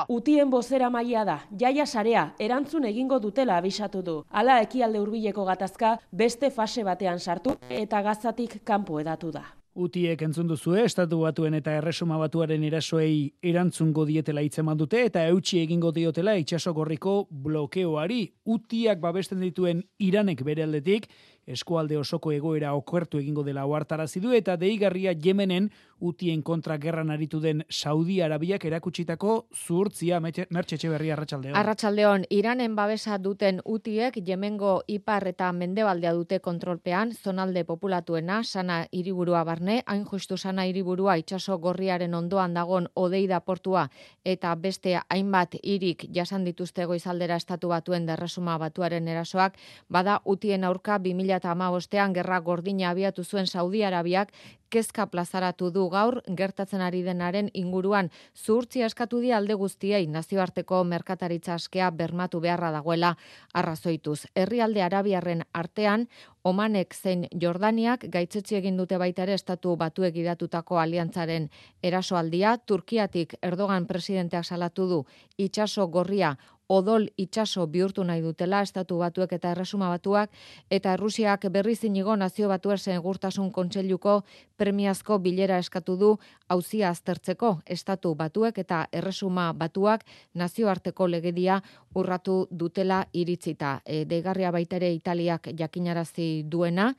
Utien 0.07 0.49
bozera 0.49 0.89
maila 0.89 1.25
da, 1.25 1.39
jaia 1.59 1.85
sarea, 1.85 2.29
erantzun 2.39 2.85
egingo 2.85 3.19
dutela 3.19 3.57
abisatu 3.57 4.01
du. 4.01 4.17
Hala 4.29 4.61
ekialde 4.61 4.99
hurbileko 4.99 5.45
gatazka 5.45 5.78
beste 6.11 6.51
fase 6.51 6.83
batean 6.83 7.19
sartu 7.19 7.55
eta 7.69 8.01
gazatik 8.01 8.61
kanpo 8.63 8.99
edatu 8.99 9.31
da. 9.31 9.45
Utiek 9.79 10.21
entzun 10.25 10.47
duzue, 10.49 10.81
estatu 10.83 11.21
batuen 11.21 11.53
eta 11.55 11.71
erresuma 11.77 12.17
batuaren 12.19 12.63
erasoei 12.67 13.29
erantzungo 13.51 14.03
dietela 14.09 14.41
hitzeman 14.43 14.79
dute 14.79 15.03
eta 15.05 15.21
eutxi 15.29 15.61
egingo 15.61 15.91
diotela 15.95 16.33
itxaso 16.41 16.73
gorriko 16.73 17.27
blokeoari. 17.29 18.23
Utiak 18.49 18.99
babesten 18.99 19.39
dituen 19.45 19.83
iranek 19.99 20.43
bere 20.43 20.65
aldetik, 20.65 21.07
eskualde 21.47 21.97
osoko 21.97 22.31
egoera 22.31 22.73
okertu 22.73 23.19
egingo 23.19 23.43
dela 23.43 23.65
ohartarazi 23.65 24.19
du 24.19 24.33
eta 24.33 24.55
deigarria 24.57 25.13
Yemenen 25.13 25.69
utien 25.99 26.41
kontra 26.43 26.77
gerran 26.79 27.09
aritu 27.11 27.39
den 27.39 27.63
Saudi 27.69 28.21
Arabiak 28.21 28.63
erakutsitako 28.65 29.47
zuhurtzia 29.53 30.19
Mertxe 30.19 30.75
Etxeberria 30.75 31.13
Arratsaldeon. 31.13 31.55
Arratsaldeon 31.55 32.23
Iranen 32.29 32.75
babesa 32.75 33.17
duten 33.17 33.59
utiek 33.65 34.15
Yemengo 34.27 34.83
ipar 34.87 35.27
eta 35.27 35.51
mendebaldea 35.53 36.13
dute 36.13 36.39
kontrolpean 36.39 37.11
zonalde 37.13 37.65
populatuena 37.65 38.43
sana 38.43 38.85
hiriburua 38.91 39.43
barne 39.43 39.81
hain 39.85 40.05
justu 40.05 40.37
sana 40.37 40.65
hiriburua 40.65 41.17
itsaso 41.17 41.57
gorriaren 41.59 42.13
ondoan 42.13 42.53
dagon 42.53 42.87
Odeida 42.95 43.39
portua 43.39 43.89
eta 44.25 44.55
beste 44.55 44.99
hainbat 45.09 45.55
hirik 45.63 46.07
jasan 46.15 46.45
dituzte 46.45 46.85
goizaldera 46.85 47.35
estatu 47.35 47.69
batuen 47.69 48.05
derresuma 48.05 48.57
batuaren 48.57 49.07
erasoak 49.07 49.57
bada 49.89 50.21
utien 50.25 50.63
aurka 50.63 50.97
2000 50.99 51.28
2008an 51.37 52.13
gerra 52.13 52.39
gordina 52.41 52.89
abiatu 52.89 53.23
zuen 53.23 53.47
Saudi 53.47 53.83
Arabiak 53.83 54.33
kezka 54.69 55.05
plazaratu 55.09 55.69
du 55.73 55.87
gaur 55.89 56.21
gertatzen 56.37 56.81
ari 56.81 57.01
denaren 57.03 57.49
inguruan. 57.53 58.09
Zuhurtzia 58.35 58.85
eskatu 58.85 59.19
di 59.19 59.31
alde 59.33 59.53
guztiei 59.53 60.07
nazioarteko 60.07 60.83
merkataritza 60.83 61.55
askea 61.55 61.89
bermatu 61.91 62.39
beharra 62.39 62.71
dagoela. 62.71 63.15
Arrazoituz. 63.53 64.25
Herrialde 64.35 64.83
Arabiarren 64.83 65.43
artean 65.53 66.07
Omanek 66.43 66.93
zein 66.95 67.25
Jordaniak 67.41 68.05
gaitzetsi 68.09 68.55
egin 68.55 68.77
dute 68.77 68.97
baita 68.97 69.23
ere 69.23 69.33
estatu 69.33 69.75
batuek 69.75 70.15
idatutako 70.15 70.79
aliantzaren 70.79 71.49
erasoaldia. 71.83 72.57
Turkiatik 72.65 73.35
Erdogan 73.41 73.85
presidenteak 73.87 74.45
salatu 74.45 74.87
du 74.87 75.03
itsaso 75.37 75.87
gorria 75.87 76.37
odol 76.69 77.07
itsaso 77.17 77.65
bihurtu 77.67 78.03
nahi 78.05 78.21
dutela 78.21 78.61
estatu 78.61 78.99
batuek 79.01 79.33
eta 79.33 79.51
erresuma 79.55 79.89
batuak 79.89 80.29
eta 80.77 80.93
Errusiak 80.93 81.47
berri 81.51 81.75
zinigo 81.75 82.15
nazio 82.15 82.47
batuen 82.47 82.77
segurtasun 82.77 83.51
kontseiluko 83.51 84.21
premiazko 84.57 85.17
bilera 85.19 85.57
eskatu 85.57 85.97
du 85.97 86.11
hauzia 86.47 86.89
aztertzeko 86.89 87.51
estatu 87.65 88.13
batuek 88.15 88.57
eta 88.57 88.85
erresuma 88.93 89.51
batuak 89.53 90.05
nazioarteko 90.33 91.07
legedia 91.07 91.61
urratu 91.95 92.47
dutela 92.51 93.03
iritzita. 93.13 93.79
E, 93.85 94.03
Degarria 94.05 94.51
baitere 94.51 94.91
Italiak 94.93 95.49
jakinarazi 95.57 96.43
duena, 96.45 96.89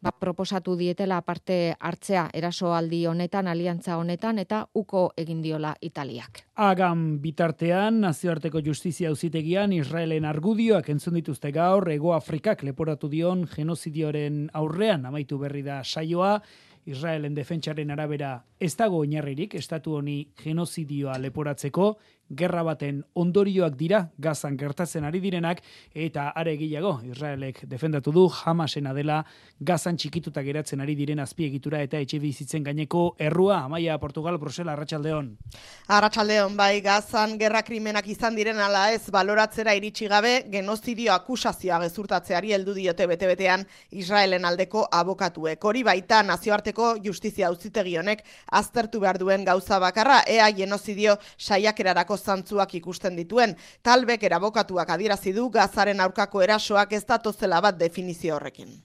ba, 0.00 0.12
proposatu 0.12 0.76
dietela 0.76 1.20
parte 1.22 1.74
hartzea 1.78 2.28
erasoaldi 2.34 3.04
honetan, 3.06 3.48
aliantza 3.48 3.98
honetan, 3.98 4.38
eta 4.38 4.64
uko 4.74 5.10
egin 5.16 5.42
diola 5.42 5.74
Italiak. 5.80 6.44
Agan 6.56 7.20
bitartean, 7.22 8.00
nazioarteko 8.00 8.60
justizia 8.64 9.10
auzitegian 9.10 9.72
Israelen 9.72 10.24
argudioak 10.24 10.88
entzun 10.90 11.14
dituzte 11.20 11.52
gaur, 11.52 11.88
Ego 11.90 12.14
Afrikak 12.14 12.64
leporatu 12.64 13.08
dion 13.08 13.46
genozidioaren 13.54 14.48
aurrean, 14.54 15.06
amaitu 15.06 15.38
berri 15.38 15.62
da 15.62 15.82
saioa, 15.84 16.40
Israelen 16.88 17.34
defentsaren 17.36 17.90
arabera 17.92 18.30
ez 18.58 18.72
dago 18.76 19.02
oinarririk 19.04 19.54
estatu 19.54 19.98
honi 19.98 20.16
genozidioa 20.42 21.18
leporatzeko, 21.20 21.90
gerra 22.30 22.62
baten 22.62 23.02
ondorioak 23.18 23.74
dira 23.76 24.04
gazan 24.18 24.56
gertatzen 24.56 25.04
ari 25.04 25.20
direnak 25.20 25.60
eta 25.94 26.28
are 26.30 26.56
gehiago 26.56 27.00
Israelek 27.04 27.64
defendatu 27.66 28.12
du 28.12 28.28
Hamasena 28.30 28.94
dela 28.94 29.24
gazan 29.58 29.96
txikituta 29.96 30.42
geratzen 30.46 30.80
ari 30.80 30.94
diren 30.94 31.18
azpiegitura 31.20 31.82
eta 31.82 31.98
etxe 31.98 32.20
bizitzen 32.22 32.62
gaineko 32.64 33.16
errua. 33.18 33.64
Amaia 33.64 33.98
Portugal 33.98 34.38
Brusela 34.38 34.72
Arratsaldeon 34.72 35.32
Arratsaldeon 35.88 36.56
bai 36.56 36.80
gazan 36.80 37.36
gerra 37.38 37.62
krimenak 37.66 38.06
izan 38.08 38.36
diren 38.38 38.60
ala 38.60 38.92
ez 38.94 39.10
baloratzera 39.10 39.74
iritsi 39.74 40.06
gabe 40.08 40.44
genozidio 40.52 41.12
akusazioa 41.14 41.80
gezurtatzeari 41.82 42.54
heldu 42.54 42.74
diote 42.74 43.06
bete-betean 43.10 43.66
Israelen 43.90 44.44
aldeko 44.44 44.86
abokatuek. 44.90 45.64
Hori 45.64 45.82
baita 45.82 46.22
nazioarteko 46.22 46.94
justizia 47.02 47.48
auzitegi 47.48 47.96
honek 47.98 48.22
aztertu 48.60 49.00
behar 49.00 49.18
duen 49.18 49.44
gauza 49.44 49.80
bakarra. 49.82 50.22
Ea 50.26 50.50
genozidio 50.54 51.16
saiakerarako 51.38 52.19
zantzuak 52.20 52.74
ikusten 52.74 53.16
dituen. 53.16 53.56
Talbek 53.82 54.22
erabokatuak 54.28 54.90
adierazi 54.96 55.32
du 55.32 55.48
gazaren 55.50 56.00
aurkako 56.00 56.42
erasoak 56.42 56.92
ez 56.92 57.04
datozela 57.04 57.60
bat 57.60 57.78
definizio 57.78 58.34
horrekin. 58.36 58.80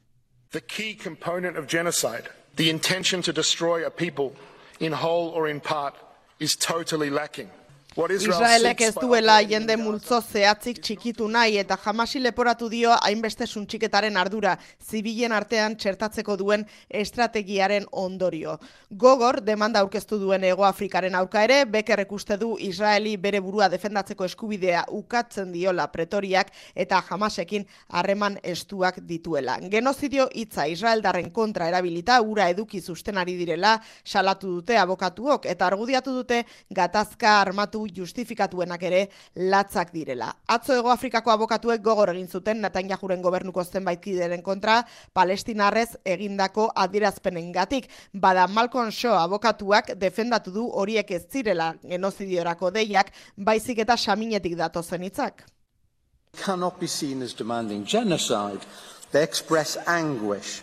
The 0.51 0.61
key 0.61 0.95
component 0.95 1.57
of 1.57 1.67
genocide, 1.67 2.29
the 2.55 2.69
intention 2.69 3.21
to 3.21 3.33
destroy 3.33 3.85
a 3.85 3.89
people 3.89 4.31
in 4.79 4.93
whole 4.93 5.29
or 5.29 5.47
in 5.47 5.59
part, 5.59 5.95
is 6.39 6.55
totally 6.55 7.09
lacking. 7.09 7.49
Israelek 7.95 8.81
ez 8.81 8.93
duela 8.99 9.37
jende 9.47 9.77
multzo 9.79 10.17
zehatzik 10.19 10.81
txikitu 10.83 11.29
nahi 11.31 11.55
eta 11.61 11.77
jamasi 11.79 12.19
leporatu 12.19 12.67
dio 12.67 12.91
hainbeste 12.91 13.45
suntxiketaren 13.47 14.17
ardura 14.19 14.57
zibilen 14.83 15.31
artean 15.31 15.77
txertatzeko 15.79 16.35
duen 16.35 16.65
estrategiaren 16.89 17.85
ondorio. 17.91 18.57
Gogor, 18.91 19.39
demanda 19.41 19.79
aurkeztu 19.79 20.19
duen 20.19 20.43
Ego 20.43 20.65
Afrikaren 20.67 21.15
aurka 21.15 21.45
ere, 21.47 21.61
bekerrek 21.71 22.11
uste 22.11 22.35
du 22.37 22.57
Israeli 22.59 23.15
bere 23.15 23.39
burua 23.39 23.69
defendatzeko 23.71 24.27
eskubidea 24.27 24.83
ukatzen 24.91 25.55
diola 25.55 25.87
pretoriak 25.87 26.51
eta 26.75 26.99
jamasekin 27.07 27.63
harreman 27.87 28.37
estuak 28.43 28.99
dituela. 29.07 29.55
Genozidio 29.71 30.27
hitza 30.35 30.67
Israeldarren 30.67 31.31
kontra 31.31 31.71
erabilita 31.71 32.19
ura 32.21 32.49
eduki 32.51 32.81
sustenari 32.81 33.39
direla 33.39 33.77
salatu 34.03 34.57
dute 34.59 34.75
abokatuok 34.83 35.47
eta 35.55 35.71
argudiatu 35.71 36.19
dute 36.19 36.43
gatazka 36.69 37.39
armatu 37.39 37.84
justifikatuenak 37.93 38.83
ere 38.83 39.01
latzak 39.35 39.91
direla. 39.93 40.31
Atzo 40.47 40.75
Ego 40.77 40.91
Afrikako 40.91 41.31
abokatuek 41.31 41.81
gogor 41.83 42.13
egin 42.13 42.27
zuten 42.27 42.61
Netanyahuren 42.61 43.21
gobernuko 43.21 43.63
zenbait 43.63 44.01
kideren 44.01 44.41
kontra 44.41 44.81
Palestinarrez 45.13 45.97
egindako 46.05 46.69
adierazpenengatik. 46.75 47.89
Bada 48.13 48.47
Malcolm 48.47 48.91
Shaw 48.91 49.17
abokatuak 49.23 49.93
defendatu 49.99 50.51
du 50.51 50.67
horiek 50.71 51.11
ez 51.11 51.25
zirela 51.31 51.73
genozidiorako 51.83 52.71
deiak, 52.71 53.11
baizik 53.37 53.79
eta 53.79 53.97
saminetik 53.97 54.55
dato 54.55 54.83
zenitzak. 54.83 55.45
Cannot 56.35 56.79
be 56.79 56.87
seen 56.87 57.21
as 57.21 57.33
demanding 57.33 57.85
genocide. 57.85 58.65
They 59.11 59.23
express 59.23 59.77
anguish 59.87 60.61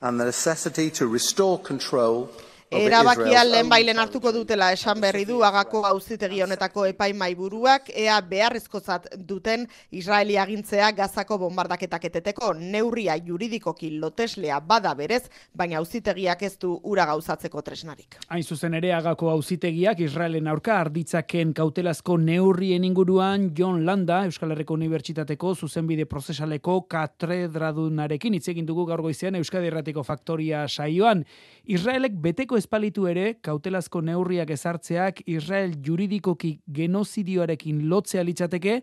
and 0.00 0.20
the 0.20 0.24
necessity 0.24 0.90
to 0.90 1.06
restore 1.06 1.58
control 1.58 2.28
Erabakia 2.74 3.44
lehen 3.46 3.68
bailen 3.70 3.98
hartuko 4.02 4.32
dutela 4.34 4.70
esan 4.74 4.98
berri 5.00 5.24
du 5.28 5.40
agako 5.46 5.84
auzitegi 5.86 6.40
honetako 6.42 6.86
epaimai 6.90 7.30
buruak, 7.38 7.90
ea 7.94 8.16
beharrezkozat 8.20 9.06
duten 9.28 9.66
Israeli 9.94 10.36
agintzea 10.40 10.90
gazako 10.96 11.38
bombardaketak 11.44 12.08
eteteko 12.10 12.52
neurria 12.58 13.14
juridikoki 13.22 13.92
loteslea 14.00 14.58
bada 14.60 14.94
berez, 14.98 15.22
baina 15.54 15.78
auzitegiak 15.78 16.42
ez 16.42 16.56
du 16.58 16.72
ura 16.82 17.06
gauzatzeko 17.06 17.62
tresnarik. 17.62 18.18
Hain 18.28 18.42
zuzen 18.42 18.74
ere 18.74 18.92
agako 18.96 19.30
auzitegiak 19.30 20.00
Israelen 20.00 20.50
aurka 20.50 20.80
arditzaken 20.80 21.54
kautelazko 21.54 22.18
neurrien 22.18 22.84
inguruan 22.84 23.50
John 23.54 23.84
Landa, 23.86 24.24
Euskal 24.26 24.50
Herriko 24.54 24.74
Unibertsitateko 24.74 25.54
zuzenbide 25.54 26.08
prozesaleko 26.10 26.80
katedradunarekin 26.90 28.34
hitz 28.34 28.48
egin 28.50 28.66
dugu 28.66 28.86
gaur 28.90 29.04
goizean 29.04 29.38
Euskadi 29.38 29.70
Erratiko 29.70 30.02
Faktoria 30.02 30.66
saioan. 30.68 31.24
Israelek 31.64 32.18
beteko 32.20 32.58
espalitu 32.64 33.08
ere 33.10 33.34
kautelazko 33.44 34.00
neurriak 34.00 34.50
ezartzeak 34.56 35.24
Israel 35.28 35.76
juridikoki 35.84 36.56
genozidioarekin 36.72 37.82
lotzea 37.90 38.24
litzateke 38.24 38.80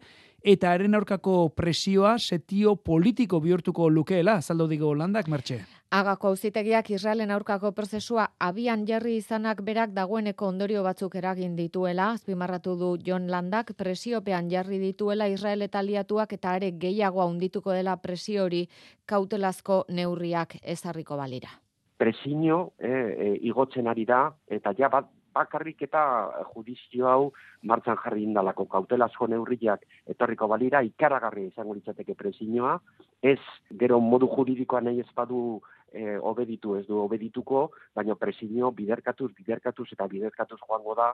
eta 0.54 0.72
haren 0.74 0.98
aurkako 0.98 1.50
presioa 1.56 2.16
setio 2.18 2.76
politiko 2.76 3.40
bihurtuko 3.42 3.90
lukeela, 3.90 4.40
azaldo 4.42 4.68
digo 4.68 4.90
Holandak, 4.90 5.28
Mertxe. 5.30 5.60
Agako 5.92 6.32
auzitegiak 6.32 6.90
Israelen 6.90 7.32
aurkako 7.36 7.74
prozesua 7.78 8.28
abian 8.40 8.86
jarri 8.88 9.18
izanak 9.20 9.62
berak 9.62 9.94
dagoeneko 9.94 10.48
ondorio 10.48 10.84
batzuk 10.84 11.16
eragin 11.20 11.56
dituela, 11.56 12.12
azpimarratu 12.16 12.76
du 12.80 12.92
John 13.06 13.28
Landak 13.30 13.74
presiopean 13.78 14.50
jarri 14.50 14.80
dituela 14.80 15.28
Israel 15.30 15.68
eta 15.68 15.80
aliatuak 15.80 16.38
eta 16.40 16.56
are 16.58 16.72
gehiago 16.72 17.22
handituko 17.26 17.76
dela 17.78 17.98
presio 17.98 18.46
hori 18.46 18.68
kautelazko 19.06 19.86
neurriak 19.90 20.58
ezarriko 20.64 21.18
balira. 21.18 21.52
Presio 22.02 22.72
e, 22.82 23.38
igotzen 23.46 23.88
ari 23.88 24.08
da 24.10 24.24
eta 24.50 24.74
ja 24.78 24.90
bat 24.90 25.10
bakarrik 25.34 25.82
eta 25.88 26.02
judizio 26.54 27.08
hau 27.08 27.32
martzan 27.72 28.00
jarri 28.04 28.24
indalako 28.28 28.66
kautelazko 28.72 29.28
neurriak 29.32 29.86
etorriko 30.14 30.48
balira 30.52 30.82
ikaragarri 30.88 31.46
izango 31.48 31.76
litzateke 31.78 32.16
presioa, 32.20 32.80
ez 33.22 33.40
gero 33.84 34.00
modu 34.02 34.28
juridikoa 34.36 34.82
nahi 34.82 35.00
ez 35.06 35.12
badu 35.16 35.62
e, 35.92 36.18
obeditu 36.18 36.76
ez 36.80 36.86
du 36.88 37.00
obedituko, 37.04 37.70
baina 37.96 38.16
presinio 38.16 38.72
biderkatuz, 38.72 39.32
biderkatuz 39.38 39.88
eta 39.92 40.08
biderkatuz 40.08 40.60
joango 40.66 40.96
da, 40.96 41.12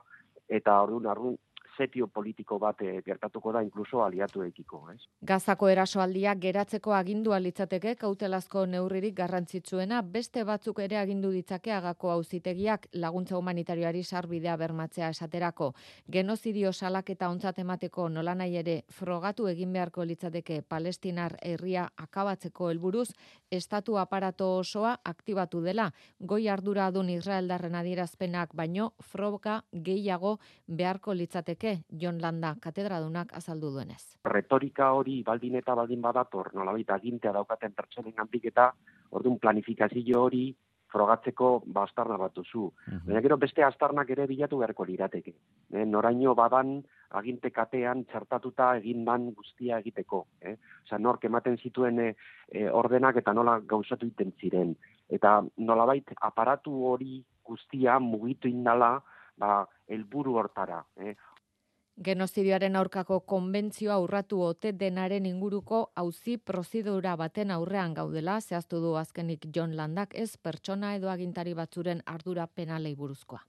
eta 0.48 0.80
arrun 0.82 1.36
setio 1.78 2.08
politiko 2.08 2.58
bat 2.58 2.82
e, 2.82 3.00
gertatuko 3.06 3.52
da 3.54 3.62
inkluso 3.62 4.02
aliatuekiko, 4.02 4.80
ez? 4.92 4.98
Gazako 5.30 5.68
erasoaldia 5.70 6.34
geratzeko 6.42 6.94
agindua 6.94 7.38
litzateke 7.42 7.94
kautelazko 8.00 8.64
neurririk 8.66 9.14
garrantzitsuena 9.18 10.00
beste 10.16 10.44
batzuk 10.48 10.80
ere 10.84 10.98
agindu 10.98 11.30
ditzake 11.34 11.72
agako 11.72 12.10
auzitegiak 12.16 12.88
laguntza 13.04 13.38
humanitarioari 13.38 14.02
sarbidea 14.02 14.56
bermatzea 14.56 15.10
esaterako. 15.14 15.72
Genozidio 16.10 16.72
salak 16.72 17.10
eta 17.14 17.30
ontzat 17.30 17.58
emateko 17.64 18.08
nolanai 18.08 18.50
ere 18.62 18.76
frogatu 18.98 19.48
egin 19.52 19.72
beharko 19.72 20.04
litzateke 20.04 20.62
Palestinar 20.68 21.36
herria 21.42 21.88
akabatzeko 21.96 22.70
helburuz 22.72 23.08
estatu 23.50 23.98
aparato 23.98 24.50
osoa 24.58 24.96
aktibatu 25.04 25.62
dela. 25.62 25.90
Goi 26.20 26.48
ardura 26.48 26.90
dun 26.90 27.10
Israeldarren 27.10 27.78
adierazpenak 27.78 28.54
baino 28.54 28.92
froga 29.12 29.62
gehiago 29.72 30.38
beharko 30.66 31.14
litzateke 31.14 31.67
Jon 32.02 32.20
Landa 32.22 32.54
katedradunak 32.60 33.34
azaldu 33.38 33.70
duenez. 33.74 34.02
Retorika 34.24 34.92
hori 34.92 35.22
baldin 35.26 35.58
eta 35.60 35.74
baldin 35.74 36.00
badator, 36.04 36.52
nolabait 36.54 36.90
agintea 36.90 37.32
daukaten 37.32 37.74
pertsonen 37.76 38.16
gantik 38.16 38.48
eta 38.52 38.72
orduan 39.10 39.38
planifikazio 39.38 40.22
hori 40.22 40.46
frogatzeko 40.92 41.48
bastarna 41.66 42.16
bat 42.20 42.34
duzu. 42.34 42.68
Mm 42.88 43.06
Baina 43.08 43.20
gero 43.24 43.36
beste 43.36 43.64
astarnak 43.64 44.10
ere 44.10 44.26
bilatu 44.26 44.58
beharko 44.62 44.86
lirateke. 44.88 45.34
E, 45.72 45.84
noraino 45.84 46.34
badan 46.34 46.78
aginte 47.20 47.50
katean 47.50 48.04
txartatuta 48.08 48.70
egin 48.80 49.04
ban 49.04 49.30
guztia 49.36 49.78
egiteko. 49.84 50.24
Eh? 50.40 50.56
Osa, 50.86 50.98
nork 50.98 51.24
ematen 51.24 51.58
zituen 51.58 52.00
e, 52.00 52.14
ordenak 52.82 53.20
eta 53.20 53.32
nola 53.36 53.58
gauzatu 53.74 54.08
iten 54.08 54.32
ziren. 54.40 54.74
Eta 55.08 55.38
nolabait 55.56 56.12
aparatu 56.20 56.74
hori 56.92 57.22
guztia 57.44 57.98
mugitu 57.98 58.48
indala 58.48 58.98
ba, 59.38 59.64
elburu 59.88 60.36
hortara. 60.40 60.82
Eh? 61.00 61.14
Genozidioaren 62.06 62.76
aurkako 62.78 63.16
konbentzioa 63.26 63.94
aurratu 63.98 64.38
ote 64.46 64.70
denaren 64.82 65.26
inguruko 65.26 65.80
auzi 66.02 66.36
prozedura 66.50 67.16
baten 67.18 67.50
aurrean 67.50 67.96
gaudela, 67.96 68.38
zehaztu 68.40 68.78
du 68.84 68.94
azkenik 69.00 69.48
John 69.54 69.74
Landak 69.76 70.14
ez 70.14 70.36
pertsona 70.36 70.94
edo 70.94 71.10
agintari 71.10 71.54
batzuren 71.58 72.02
ardura 72.06 72.46
penalei 72.46 72.94
buruzkoa. 72.94 73.42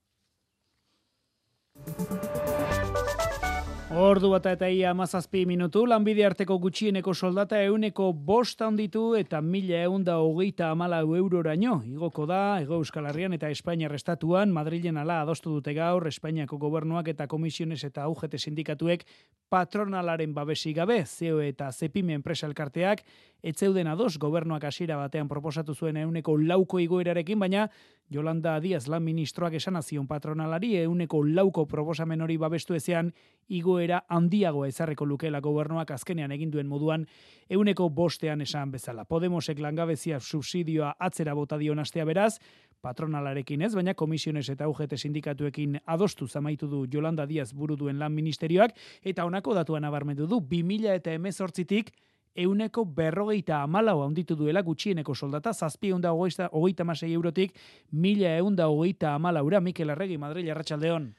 Ordu 3.90 4.30
bat 4.30 4.46
eta 4.46 4.68
ia 4.70 4.92
amazazpi 4.92 5.48
minutu, 5.50 5.82
lanbide 5.90 6.22
arteko 6.22 6.60
gutxieneko 6.62 7.10
soldata 7.18 7.58
euneko 7.66 8.12
bost 8.14 8.62
handitu 8.62 9.16
eta 9.18 9.40
mila 9.42 9.80
eunda 9.88 10.20
hogeita 10.22 10.68
amala 10.70 11.00
euroraino. 11.02 11.80
Igoko 11.90 12.28
da, 12.30 12.62
Ego 12.62 12.78
Euskal 12.78 13.08
Herrian 13.10 13.34
eta 13.34 13.50
Espainia 13.50 13.90
restatuan, 13.90 14.54
Madrilen 14.54 14.98
ala 15.02 15.24
adostu 15.24 15.56
dute 15.56 15.74
gaur, 15.74 16.06
Espainiako 16.08 16.60
gobernuak 16.62 17.08
eta 17.08 17.26
komisiones 17.28 17.84
eta 17.84 18.06
UGT 18.08 18.38
sindikatuek 18.38 19.08
patronalaren 19.50 20.36
babesi 20.36 20.72
gabe, 20.72 21.02
zeo 21.08 21.42
eta 21.42 21.72
zepime 21.72 22.14
enpresa 22.14 22.46
elkarteak, 22.46 23.02
etzeuden 23.42 23.88
ados 23.88 24.20
gobernuak 24.20 24.70
hasiera 24.70 25.02
batean 25.02 25.28
proposatu 25.28 25.74
zuen 25.74 25.98
euneko 25.98 26.38
lauko 26.38 26.78
igoerarekin, 26.80 27.40
baina 27.40 27.72
Jolanda 28.10 28.60
Diaz 28.60 28.88
lan 28.90 29.04
ministroak 29.06 29.54
esan 29.60 29.78
azion 29.78 30.08
patronalari 30.08 30.72
euneko 30.82 31.22
lauko 31.24 31.66
proposamen 31.70 32.22
hori 32.26 32.38
babestu 32.42 32.74
ezean 32.74 33.12
igoera 33.48 34.02
handiago 34.10 34.66
ezarreko 34.66 35.06
lukela 35.06 35.42
gobernuak 35.46 35.92
azkenean 35.92 36.32
egin 36.32 36.50
duen 36.52 36.68
moduan 36.68 37.06
euneko 37.50 37.90
bostean 37.90 38.42
esan 38.42 38.72
bezala. 38.72 39.06
Podemosek 39.06 39.60
langabezia 39.60 40.20
subsidioa 40.20 40.96
atzera 41.00 41.36
bota 41.38 41.58
dio 41.58 41.76
nastea 41.76 42.06
beraz, 42.06 42.40
patronalarekin 42.82 43.62
ez, 43.62 43.74
baina 43.76 43.94
komisiones 43.94 44.50
eta 44.50 44.68
UGT 44.72 44.98
sindikatuekin 44.98 45.80
adostu 45.86 46.28
zamaitu 46.28 46.68
du 46.68 46.86
Jolanda 46.92 47.26
Diaz 47.28 47.52
buru 47.54 47.76
duen 47.78 48.00
lan 48.00 48.14
ministerioak, 48.14 48.74
eta 49.04 49.26
honako 49.26 49.54
datuan 49.54 49.86
abarmendu 49.86 50.26
du, 50.28 50.40
2000 50.42 50.96
eta 50.96 51.14
emezortzitik 51.14 51.92
euneko 52.36 52.86
berrogeita 52.86 53.62
amalau 53.64 54.04
handitu 54.04 54.36
duela 54.36 54.62
gutxieneko 54.62 55.16
soldata, 55.16 55.54
zazpi 55.54 55.90
eunda 55.90 56.12
hogeita 56.14 56.84
masei 56.84 57.14
eurotik, 57.14 57.56
mila 57.92 58.36
eunda 58.38 58.68
hogeita 58.68 59.16
amalaura, 59.16 59.60
Mikel 59.62 59.90
Arregi, 59.90 60.18
Madrid, 60.18 60.50
Arratxaldeon. 60.50 61.14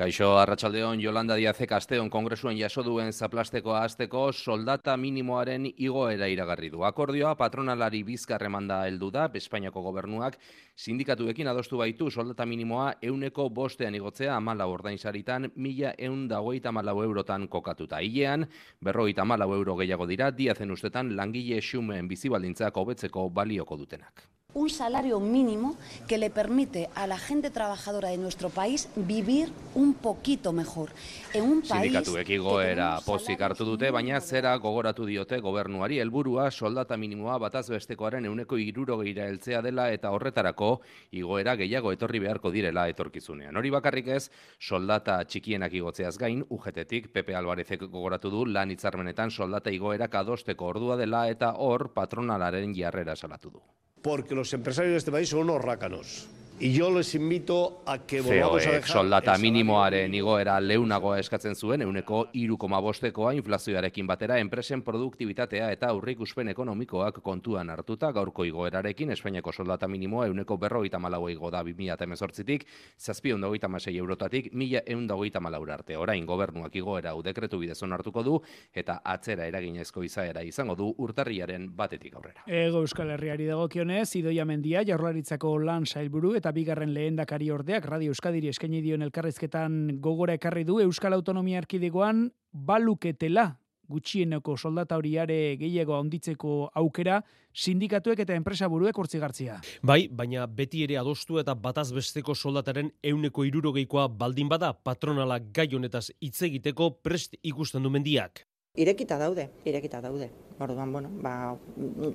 Kaixo 0.00 0.30
Arratsaldeon 0.40 1.02
Yolanda 1.04 1.34
Diazek 1.36 1.74
asteon 1.76 2.06
kongresuen 2.08 2.56
jaso 2.56 2.80
duen 2.80 3.10
zaplasteko 3.12 3.74
hasteko 3.76 4.22
soldata 4.32 4.94
minimoaren 4.96 5.66
igoera 5.68 6.24
iragarri 6.32 6.70
du. 6.72 6.80
Akordioa 6.88 7.34
patronalari 7.36 8.00
bizkarre 8.08 8.48
manda 8.48 8.78
heldu 8.86 9.10
da 9.12 9.26
Espainiako 9.42 9.82
gobernuak 9.90 10.40
sindikatuekin 10.86 11.52
adostu 11.52 11.82
baitu 11.82 12.08
soldata 12.10 12.48
minimoa 12.48 12.94
euneko 13.02 13.50
bostean 13.50 14.00
igotzea 14.00 14.38
amala 14.38 14.70
ordainsaritan 14.72 15.50
mila 15.56 15.92
eun 15.98 16.26
dagoita 16.32 16.72
malau 16.72 17.02
eurotan 17.04 17.46
kokatuta. 17.46 18.00
Ilean, 18.00 18.48
berroita 18.80 19.28
malau 19.28 19.52
euro 19.52 19.76
gehiago 19.76 20.08
dira, 20.08 20.30
diazen 20.30 20.70
ustetan 20.70 21.14
langile 21.14 21.60
xumen 21.60 22.08
bizibaldintzak 22.08 22.72
hobetzeko 22.74 23.28
balioko 23.28 23.76
dutenak 23.76 24.30
un 24.54 24.70
salario 24.70 25.20
mínimo 25.20 25.76
que 26.08 26.18
le 26.18 26.30
permite 26.30 26.88
a 26.94 27.06
la 27.06 27.18
gente 27.18 27.50
trabajadora 27.50 28.08
de 28.08 28.18
nuestro 28.18 28.50
país 28.50 28.88
vivir 28.96 29.52
un 29.74 29.94
poquito 29.94 30.52
mejor. 30.52 30.90
En 31.32 31.44
un 31.44 31.62
país 31.62 31.92
Sindikatuek 31.92 32.28
igoera 32.30 33.00
pozik 33.06 33.40
hartu 33.40 33.64
dute, 33.64 33.90
baina 33.90 34.20
zera 34.20 34.56
gogoratu 34.56 35.06
diote 35.06 35.38
gobernuari 35.40 36.00
helburua 36.00 36.50
soldata 36.50 36.96
minimoa 36.96 37.38
bataz 37.38 37.68
bestekoaren 37.70 38.26
euneko 38.26 38.58
irurogeira 38.58 39.28
heltzea 39.28 39.62
dela 39.62 39.90
eta 39.92 40.10
horretarako 40.10 40.80
igoera 41.12 41.56
gehiago 41.56 41.92
etorri 41.92 42.18
beharko 42.18 42.50
direla 42.50 42.88
etorkizunean. 42.88 43.56
Hori 43.56 43.70
bakarrik 43.70 44.08
ez, 44.08 44.30
soldata 44.58 45.22
txikienak 45.24 45.72
igotzeaz 45.72 46.16
gain, 46.18 46.44
ugetetik 46.50 47.12
Pepe 47.12 47.34
Alvarezek 47.34 47.86
gogoratu 47.86 48.30
du 48.30 48.46
lan 48.46 48.70
hitzarmenetan 48.70 49.30
soldata 49.30 49.70
igoera 49.70 50.08
kadosteko 50.08 50.72
ordua 50.74 50.96
dela 50.96 51.28
eta 51.28 51.54
hor 51.58 51.90
patronalaren 51.94 52.74
jarrera 52.74 53.16
salatu 53.16 53.50
du. 53.50 53.62
Porque 54.02 54.34
los 54.34 54.52
empresarios 54.52 54.92
de 54.92 54.98
este 54.98 55.12
país 55.12 55.28
son 55.28 55.40
unos 55.40 55.62
rácanos. 55.62 56.28
Y 56.62 56.74
yo 56.74 56.90
les 56.90 57.14
invito 57.14 57.82
a 57.86 58.00
que 58.00 58.20
volvamos 58.20 58.66
a 58.66 58.72
dejar... 58.72 58.90
soldata 58.90 59.38
minimoaren 59.38 60.12
igoera 60.12 60.58
leunagoa 60.60 61.16
eskatzen 61.18 61.54
zuen, 61.56 61.80
euneko 61.80 62.26
irukoma 62.36 62.82
bostekoa 62.84 63.30
inflazioarekin 63.38 64.04
batera, 64.06 64.36
enpresen 64.38 64.82
produktibitatea 64.84 65.70
eta 65.72 65.88
aurrikuspen 65.88 66.50
ekonomikoak 66.52 67.22
kontuan 67.24 67.70
hartuta, 67.72 68.10
gaurko 68.12 68.44
igoerarekin, 68.44 69.14
Espainiako 69.14 69.54
soldata 69.56 69.88
minimoa 69.88 70.26
euneko 70.28 70.58
berrogeita 70.60 70.98
malau 71.00 71.22
igo 71.32 71.48
da 71.50 71.62
2018-tik, 71.64 72.66
zazpi 72.98 73.32
ondagoita 73.32 73.72
masei 73.72 73.96
eurotatik, 73.96 74.52
mila 74.52 74.84
eundagoita 74.84 75.40
malaura 75.40 75.78
arte. 75.78 75.96
Orain, 75.96 76.26
gobernuak 76.28 76.76
igoera 76.76 77.14
hau 77.14 77.22
dekretu 77.24 77.62
bidezon 77.64 77.96
hartuko 77.96 78.22
du, 78.22 78.36
eta 78.74 78.98
atzera 79.02 79.48
eraginezko 79.48 80.04
izaera 80.04 80.44
izango 80.44 80.76
du 80.76 80.92
urtarriaren 80.98 81.70
batetik 81.74 82.20
aurrera. 82.20 82.44
Ego 82.46 82.84
Euskal 82.84 83.16
Herriari 83.16 83.48
dagokionez, 83.48 84.10
Idoia 84.20 84.44
Mendia, 84.44 84.84
jaurlaritzako 84.84 85.56
lan 85.64 85.88
sailburu 85.88 86.36
eta 86.36 86.49
eta 86.50 86.56
bigarren 86.56 86.90
lehendakari 86.90 87.46
ordeak 87.54 87.84
Radio 87.86 88.10
Euskadiri 88.10 88.48
eskaini 88.50 88.80
dion 88.82 89.04
elkarrizketan 89.06 90.00
gogora 90.02 90.34
ekarri 90.34 90.64
du 90.66 90.80
Euskal 90.82 91.14
Autonomia 91.14 91.60
Erkidegoan 91.62 92.24
baluketela 92.50 93.52
gutxieneko 93.86 94.56
soldata 94.56 94.98
horiare 94.98 95.56
gehiago 95.60 95.94
handitzeko 95.94 96.72
aukera 96.74 97.20
sindikatuek 97.54 98.24
eta 98.26 98.34
enpresa 98.34 98.66
buruek 98.66 98.98
urtzigartzia. 98.98 99.60
Bai, 99.82 100.08
baina 100.10 100.46
beti 100.46 100.82
ere 100.82 100.98
adostu 100.98 101.38
eta 101.38 101.54
bataz 101.54 101.92
besteko 101.94 102.34
soldataren 102.34 102.90
euneko 103.12 103.46
irurogeikoa 103.46 104.08
baldin 104.08 104.50
bada 104.50 104.72
patronala 104.74 105.38
gai 105.38 105.68
honetaz 105.74 106.08
hitz 106.18 106.40
egiteko 106.50 106.96
prest 106.98 107.38
ikusten 107.42 107.86
du 107.86 107.94
mendiak. 107.94 108.46
Irekita 108.74 109.22
daude, 109.22 109.52
irekita 109.64 110.02
daude. 110.02 110.32
Orduan, 110.60 110.92
bueno, 110.92 111.08
ba, 111.24 111.56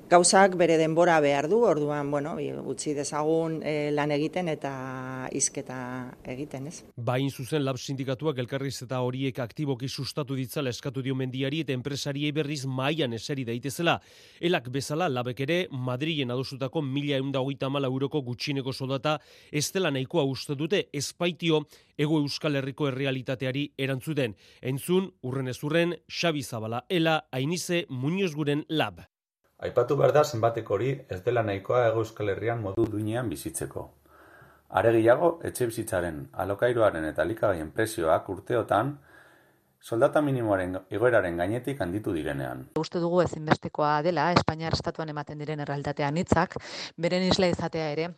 gauzak 0.06 0.52
bere 0.54 0.76
denbora 0.78 1.16
behar 1.18 1.48
du, 1.50 1.64
orduan, 1.66 2.12
bueno, 2.14 2.36
utzi 2.70 2.92
dezagun 2.94 3.56
e, 3.66 3.90
lan 3.90 4.12
egiten 4.14 4.46
eta 4.52 4.70
izketa 5.34 5.78
egiten, 6.30 6.68
ez? 6.70 6.84
Bain 6.94 7.26
zuzen 7.30 7.64
lab 7.66 7.80
sindikatuak 7.82 8.38
elkarriz 8.38 8.76
eta 8.84 9.00
horiek 9.02 9.40
aktiboki 9.42 9.88
sustatu 9.88 10.38
ditzala 10.38 10.70
eskatu 10.70 11.02
dio 11.02 11.16
mendiari 11.18 11.64
eta 11.64 11.74
enpresariei 11.74 12.30
berriz 12.36 12.60
maian 12.70 13.18
eseri 13.18 13.42
daitezela. 13.48 13.96
Elak 14.38 14.70
bezala 14.70 15.10
labek 15.10 15.42
ere 15.42 15.58
Madrilen 15.72 16.30
adosutako 16.30 16.84
mila 16.86 17.18
eunda 17.18 17.42
hogeita 17.42 17.68
mala 17.68 17.90
euroko 17.90 18.22
gutxineko 18.22 18.72
soldata 18.72 19.18
ez 19.50 19.66
dela 19.74 19.90
nahikoa 19.90 20.22
uste 20.22 20.54
dute 20.54 20.84
espaitio 20.92 21.64
ego 21.98 22.20
euskal 22.20 22.60
herriko 22.60 22.86
errealitateari 22.90 23.66
erantzuten. 23.80 24.36
Entzun, 24.62 25.10
urren 25.26 25.48
ez 25.48 25.58
urren, 25.64 25.96
Xabi 26.06 26.42
Zabala, 26.44 26.84
Ela, 26.88 27.16
Ainize, 27.32 27.86
Muñoz 27.88 28.35
guren 28.36 28.64
lab. 28.68 29.00
Aipatu 29.66 29.96
behar 29.96 30.12
da 30.12 30.22
zenbatek 30.24 30.70
hori 30.70 30.90
ez 31.08 31.22
dela 31.24 31.42
nahikoa 31.42 31.86
ego 31.88 32.02
euskal 32.04 32.28
herrian 32.28 32.60
modu 32.62 32.84
duinean 32.92 33.30
bizitzeko. 33.32 33.86
Aregiago, 34.80 35.38
etxe 35.48 35.68
bizitzaren, 35.70 36.26
alokairuaren 36.44 37.04
eta 37.08 37.24
likagaien 37.24 37.70
presioak 37.72 38.28
urteotan, 38.34 38.96
soldata 39.80 40.20
minimoaren 40.20 40.76
igoeraren 40.90 41.36
gainetik 41.40 41.80
handitu 41.80 42.12
direnean. 42.12 42.66
Uste 42.80 43.00
dugu 43.00 43.22
ezinbestekoa 43.22 44.00
dela, 44.02 44.30
Espainiar 44.36 44.74
estatuan 44.74 45.12
ematen 45.14 45.38
diren 45.38 45.62
errealitatean 45.64 46.18
hitzak, 46.18 46.58
beren 46.96 47.22
isla 47.28 47.48
izatea 47.52 47.92
ere, 47.94 48.08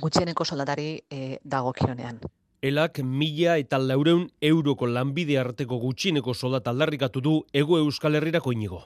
gutxieneko 0.00 0.44
soldatari 0.44 0.88
e, 1.10 1.38
dagokionean. 1.44 2.18
Elak 2.64 3.02
mila 3.04 3.58
eta 3.60 3.78
laureun 3.78 4.24
euroko 4.40 4.86
lanbide 4.88 5.36
arteko 5.38 5.76
gutxieneko 5.82 6.34
soldat 6.34 6.68
aldarrikatu 6.72 7.20
du 7.20 7.34
ego 7.52 7.78
euskal 7.78 8.16
herrirako 8.16 8.54
inigo. 8.56 8.80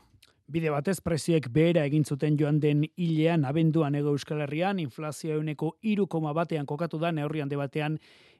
Bide 0.49 0.71
batez 0.73 1.03
preziek 1.05 1.45
behera 1.53 1.83
egin 1.85 2.07
zuten 2.09 2.37
joan 2.41 2.57
den 2.63 2.87
hilean 2.97 3.43
abenduan 3.45 3.99
ego 3.99 4.15
euskal 4.17 4.41
herrian, 4.41 4.79
inflazio 4.81 5.35
euneko 5.37 5.75
irukoma 5.85 6.33
batean 6.33 6.65
kokatu 6.65 6.97
da 7.03 7.11
neurrian 7.13 7.51
debatean 7.51 7.99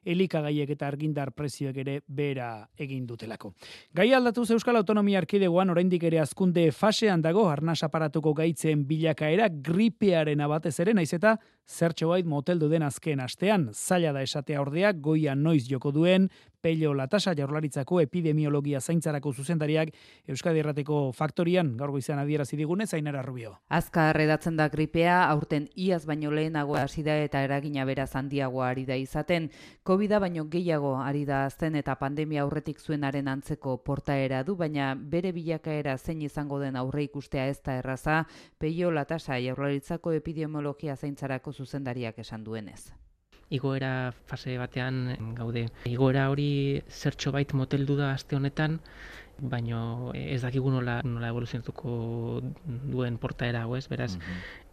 elikagaiek 0.09 0.71
eta 0.73 0.87
argindar 0.87 1.29
prezioek 1.35 1.77
ere 1.83 1.99
behera 2.07 2.67
egin 2.79 3.05
dutelako. 3.05 3.51
Gai 3.93 4.07
aldatu 4.15 4.45
Euskal 4.49 4.79
Autonomia 4.79 5.19
Arkidegoan 5.19 5.69
oraindik 5.69 6.03
ere 6.09 6.21
azkunde 6.23 6.71
fasean 6.71 7.21
dago 7.21 7.45
arnas 7.49 7.83
aparatuko 7.83 8.33
gaitzen 8.33 8.87
bilakaera 8.87 9.49
gripearen 9.49 10.41
abatez 10.41 10.79
ere 10.79 10.95
naiz 10.97 11.11
eta 11.13 11.35
zertxo 11.67 12.09
bait 12.09 12.25
moteldu 12.25 12.69
den 12.69 12.83
azken 12.83 13.19
astean. 13.19 13.69
Zaila 13.73 14.13
da 14.15 14.23
esatea 14.25 14.61
ordeak 14.61 15.01
goia 15.01 15.35
noiz 15.35 15.67
joko 15.69 15.91
duen, 15.91 16.29
Pello 16.61 16.93
Latasa 16.93 17.31
jaurlaritzako 17.39 18.01
epidemiologia 18.03 18.81
zaintzarako 18.81 19.31
zuzendariak 19.31 19.93
Euskadi 20.27 20.59
Errateko 20.59 20.97
faktorian 21.15 21.69
gaur 21.79 21.93
goizean 21.95 22.19
adierazi 22.19 22.59
digune 22.59 22.87
Zainara 22.87 23.21
Rubio. 23.23 23.53
Azka 23.69 24.09
redatzen 24.17 24.59
da 24.59 24.67
gripea 24.73 25.21
aurten 25.29 25.69
iaz 25.75 26.01
baino 26.05 26.33
lehenago 26.35 26.75
hasi 26.75 27.03
da 27.07 27.15
eta 27.23 27.45
eragina 27.47 27.87
beraz 27.87 28.09
handiagoa 28.15 28.67
ari 28.73 28.85
da 28.85 28.99
izaten. 28.99 29.49
covid 29.83 30.19
baino 30.19 30.49
gehiago 30.49 30.97
ari 30.97 31.25
da 31.25 31.45
azten 31.45 31.75
eta 31.75 31.95
pandemia 31.95 32.43
aurretik 32.43 32.79
zuenaren 32.79 33.27
antzeko 33.27 33.77
portaera 33.77 34.43
du, 34.43 34.55
baina 34.55 34.95
bere 34.95 35.31
bilakaera 35.31 35.97
zein 35.97 36.21
izango 36.21 36.59
den 36.59 36.75
aurre 36.75 37.03
ikustea 37.03 37.47
ez 37.47 37.61
da 37.63 37.77
erraza, 37.79 38.25
peio 38.57 38.91
latasa 38.91 39.39
jaurlaritzako 39.39 40.11
epidemiologia 40.11 40.95
zaintzarako 40.95 41.53
zuzendariak 41.53 42.19
esan 42.19 42.43
duenez 42.43 42.91
igoera 43.49 44.11
fase 44.29 44.57
batean 44.57 45.17
gaude. 45.37 45.67
Igoera 45.89 46.29
hori 46.29 46.81
zertxo 46.89 47.31
bait 47.33 47.53
moteldu 47.53 47.97
da 47.97 48.13
aste 48.13 48.37
honetan, 48.37 48.79
baino 49.39 50.11
ez 50.13 50.41
dakigu 50.41 50.71
nola, 50.71 50.99
nola 51.03 51.29
evoluzionatuko 51.31 52.41
duen 52.91 53.17
portaera 53.17 53.63
hau 53.63 53.75
ez, 53.77 53.87
beraz 53.87 54.11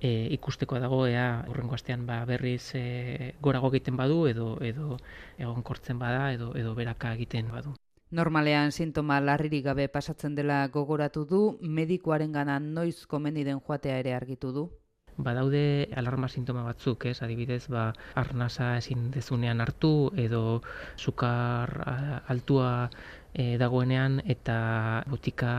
e, 0.01 0.29
ikusteko 0.35 0.81
dago 0.83 1.07
ea 1.07 1.45
horrengo 1.49 1.77
astean 1.79 2.07
ba, 2.07 2.25
berriz 2.27 2.75
e, 2.75 3.35
gorago 3.41 3.71
egiten 3.73 3.97
badu 3.97 4.27
edo 4.27 4.57
edo 4.61 4.99
egonkortzen 5.39 5.99
bada 5.99 6.33
edo 6.35 6.53
edo 6.59 6.75
beraka 6.75 7.15
egiten 7.15 7.53
badu. 7.53 7.77
Normalean 8.11 8.73
sintoma 8.73 9.21
larririk 9.21 9.65
gabe 9.65 9.89
pasatzen 9.89 10.35
dela 10.35 10.67
gogoratu 10.69 11.25
du, 11.27 11.41
medikuaren 11.61 12.33
gana 12.33 12.59
noiz 12.61 13.07
komeni 13.07 13.45
den 13.45 13.61
joatea 13.61 13.99
ere 14.03 14.15
argitu 14.15 14.53
du 14.53 14.69
badaude 15.17 15.89
alarma 15.97 16.29
sintoma 16.29 16.63
batzuk, 16.67 17.07
ez? 17.11 17.21
Adibidez, 17.23 17.67
ba, 17.73 17.93
arnasa 18.15 18.77
ezin 18.81 19.11
dezunean 19.11 19.61
hartu 19.65 19.93
edo 20.17 20.63
sukar 20.97 21.73
altua 22.29 22.71
e, 23.35 23.57
dagoenean 23.61 24.21
eta 24.37 24.59
botika 25.11 25.53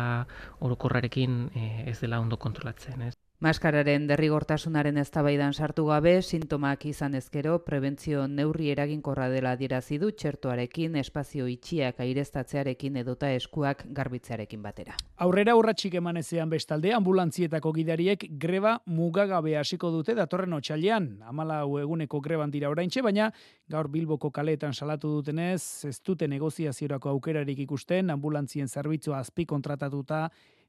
orokorrarekin 0.59 1.39
e, 1.55 1.69
ez 1.91 1.99
dela 2.01 2.19
ondo 2.19 2.37
kontrolatzen, 2.37 3.01
ez? 3.09 3.15
Maskararen 3.37 4.07
derrigortasunaren 4.09 4.97
eztabaidan 4.97 5.51
sartu 5.53 5.83
gabe, 5.85 6.15
sintomak 6.23 6.87
izan 6.89 7.13
ezkero, 7.19 7.59
prebentzio 7.61 8.23
neurri 8.25 8.71
eraginkorra 8.73 9.27
dela 9.29 9.51
dirazi 9.59 9.99
du 10.01 10.09
txertoarekin, 10.09 10.95
espazio 10.97 11.45
itxiak 11.45 12.01
airestatzearekin 12.01 12.97
edota 13.03 13.29
eskuak 13.37 13.83
garbitzearekin 13.99 14.65
batera. 14.65 14.97
Aurrera 15.21 15.53
urratxik 15.59 15.99
eman 16.01 16.17
ezean 16.23 16.49
bestalde, 16.49 16.95
ambulantzietako 16.97 17.75
gidariek 17.77 18.25
greba 18.41 18.79
mugagabe 18.89 19.53
hasiko 19.61 19.93
dute 19.93 20.17
datorren 20.17 20.57
otxailean. 20.57 21.07
Amala 21.29 21.61
eguneko 21.83 22.25
greban 22.25 22.49
dira 22.49 22.73
oraintxe, 22.73 23.05
baina 23.05 23.29
gaur 23.69 23.93
Bilboko 23.93 24.33
kaletan 24.33 24.73
salatu 24.73 25.13
dutenez, 25.19 25.85
ez 25.85 25.99
dute 26.01 26.25
negoziaziorako 26.25 27.13
aukerarik 27.13 27.61
ikusten, 27.69 28.09
ambulantzien 28.09 28.65
zerbitzua 28.65 29.21
azpi 29.21 29.45
kontratatuta 29.45 30.25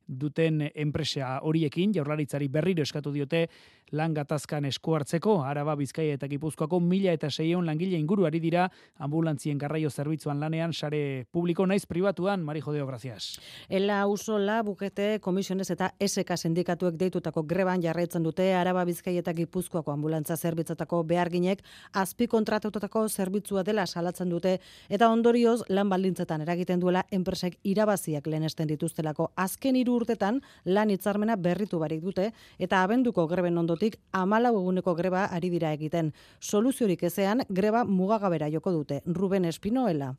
duten 0.08 0.70
enpresa 0.74 1.38
horiekin 1.44 1.92
jaurlaritzari 1.94 2.48
berriro 2.48 2.82
eskatu 2.82 3.12
diote 3.12 3.48
lan 3.92 4.12
gatazkan 4.14 4.64
esku 4.68 4.94
hartzeko. 4.96 5.38
Araba 5.44 5.74
Bizkaia 5.76 6.16
eta 6.18 6.28
Gipuzkoako 6.28 6.80
mila 6.80 7.12
eta 7.16 7.30
seion 7.30 7.66
langile 7.66 7.96
inguru 7.96 8.26
ari 8.26 8.40
dira 8.40 8.66
ambulantzien 8.98 9.58
garraio 9.58 9.90
zerbitzuan 9.90 10.40
lanean 10.40 10.72
sare 10.72 11.26
publiko 11.32 11.66
naiz 11.66 11.86
pribatuan. 11.86 12.42
Mari 12.44 12.60
Jodeo 12.60 12.86
gracias. 12.86 13.38
Ela 13.68 14.06
usola 14.06 14.62
bukete 14.62 15.20
komisiones 15.20 15.70
eta 15.70 15.92
SK 16.00 16.36
sindikatuek 16.36 16.96
deitutako 17.00 17.44
greban 17.44 17.82
jarraitzen 17.82 18.22
dute 18.22 18.52
Araba 18.54 18.84
Bizkaia 18.84 19.20
eta 19.20 19.32
Gipuzkoako 19.32 19.92
ambulantza 19.92 20.36
zerbitzatako 20.36 21.02
beharginek 21.04 21.62
azpi 21.92 22.26
kontratatutako 22.26 23.08
zerbitzua 23.08 23.62
dela 23.62 23.86
salatzen 23.86 24.28
dute. 24.28 24.58
Eta 24.88 25.08
ondorioz 25.08 25.62
lan 25.68 25.88
baldintzetan 25.88 26.42
eragiten 26.42 26.80
duela 26.80 27.04
enpresek 27.10 27.58
irabaziak 27.64 28.26
lehenesten 28.26 28.68
dituztelako 28.68 29.32
azken 29.36 29.76
hiru 29.76 29.97
urtetan 29.98 30.40
lan 30.64 30.94
hitzarmena 30.94 31.36
berritu 31.36 31.82
barik 31.82 32.00
dute 32.04 32.30
eta 32.58 32.82
abenduko 32.82 33.26
greben 33.26 33.58
ondotik 33.58 33.98
amalau 34.12 34.54
eguneko 34.60 34.94
greba 34.94 35.26
ari 35.26 35.50
dira 35.50 35.74
egiten. 35.76 36.14
Soluziorik 36.40 37.02
ezean 37.10 37.44
greba 37.48 37.84
mugagabera 37.84 38.48
joko 38.50 38.72
dute. 38.72 39.02
Ruben 39.06 39.44
Espinoela. 39.44 40.14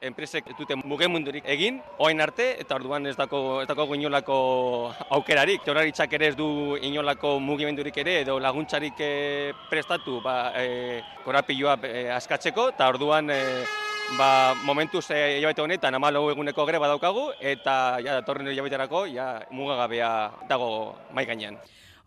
Enpresek 0.00 0.46
dute 0.56 0.78
mugemundurik 0.80 1.44
egin, 1.52 1.76
oain 2.00 2.22
arte, 2.24 2.46
eta 2.62 2.78
orduan 2.78 3.04
ez 3.10 3.12
dako, 3.18 3.60
ez 3.60 3.66
dako 3.68 3.84
inolako 3.98 4.36
aukerarik. 5.12 5.60
Teoraritzak 5.66 6.14
ere 6.16 6.30
ez 6.32 6.36
du 6.38 6.78
inolako 6.88 7.34
mugimendurik 7.44 8.00
ere, 8.00 8.14
edo 8.22 8.38
laguntzarik 8.40 9.02
eh, 9.04 9.52
prestatu 9.68 10.22
ba, 10.24 10.54
e, 10.56 11.02
korapilua 11.26 11.76
e, 11.84 12.08
askatzeko, 12.16 12.70
eta 12.72 12.88
orduan 12.88 13.28
e, 13.28 13.40
ba, 14.18 14.54
momentuz 14.64 15.10
e, 15.10 15.38
hilabete 15.38 15.62
honetan 15.62 15.94
amalo 15.94 16.24
eguneko 16.32 16.66
greba 16.66 16.88
daukagu 16.90 17.30
eta 17.40 17.74
ja, 18.02 18.20
datorren 18.20 18.48
hilabeterako 18.50 19.04
ja, 19.10 19.42
mugagabea 19.50 20.10
dago 20.48 20.96
mai 21.12 21.26
gainean. 21.26 21.58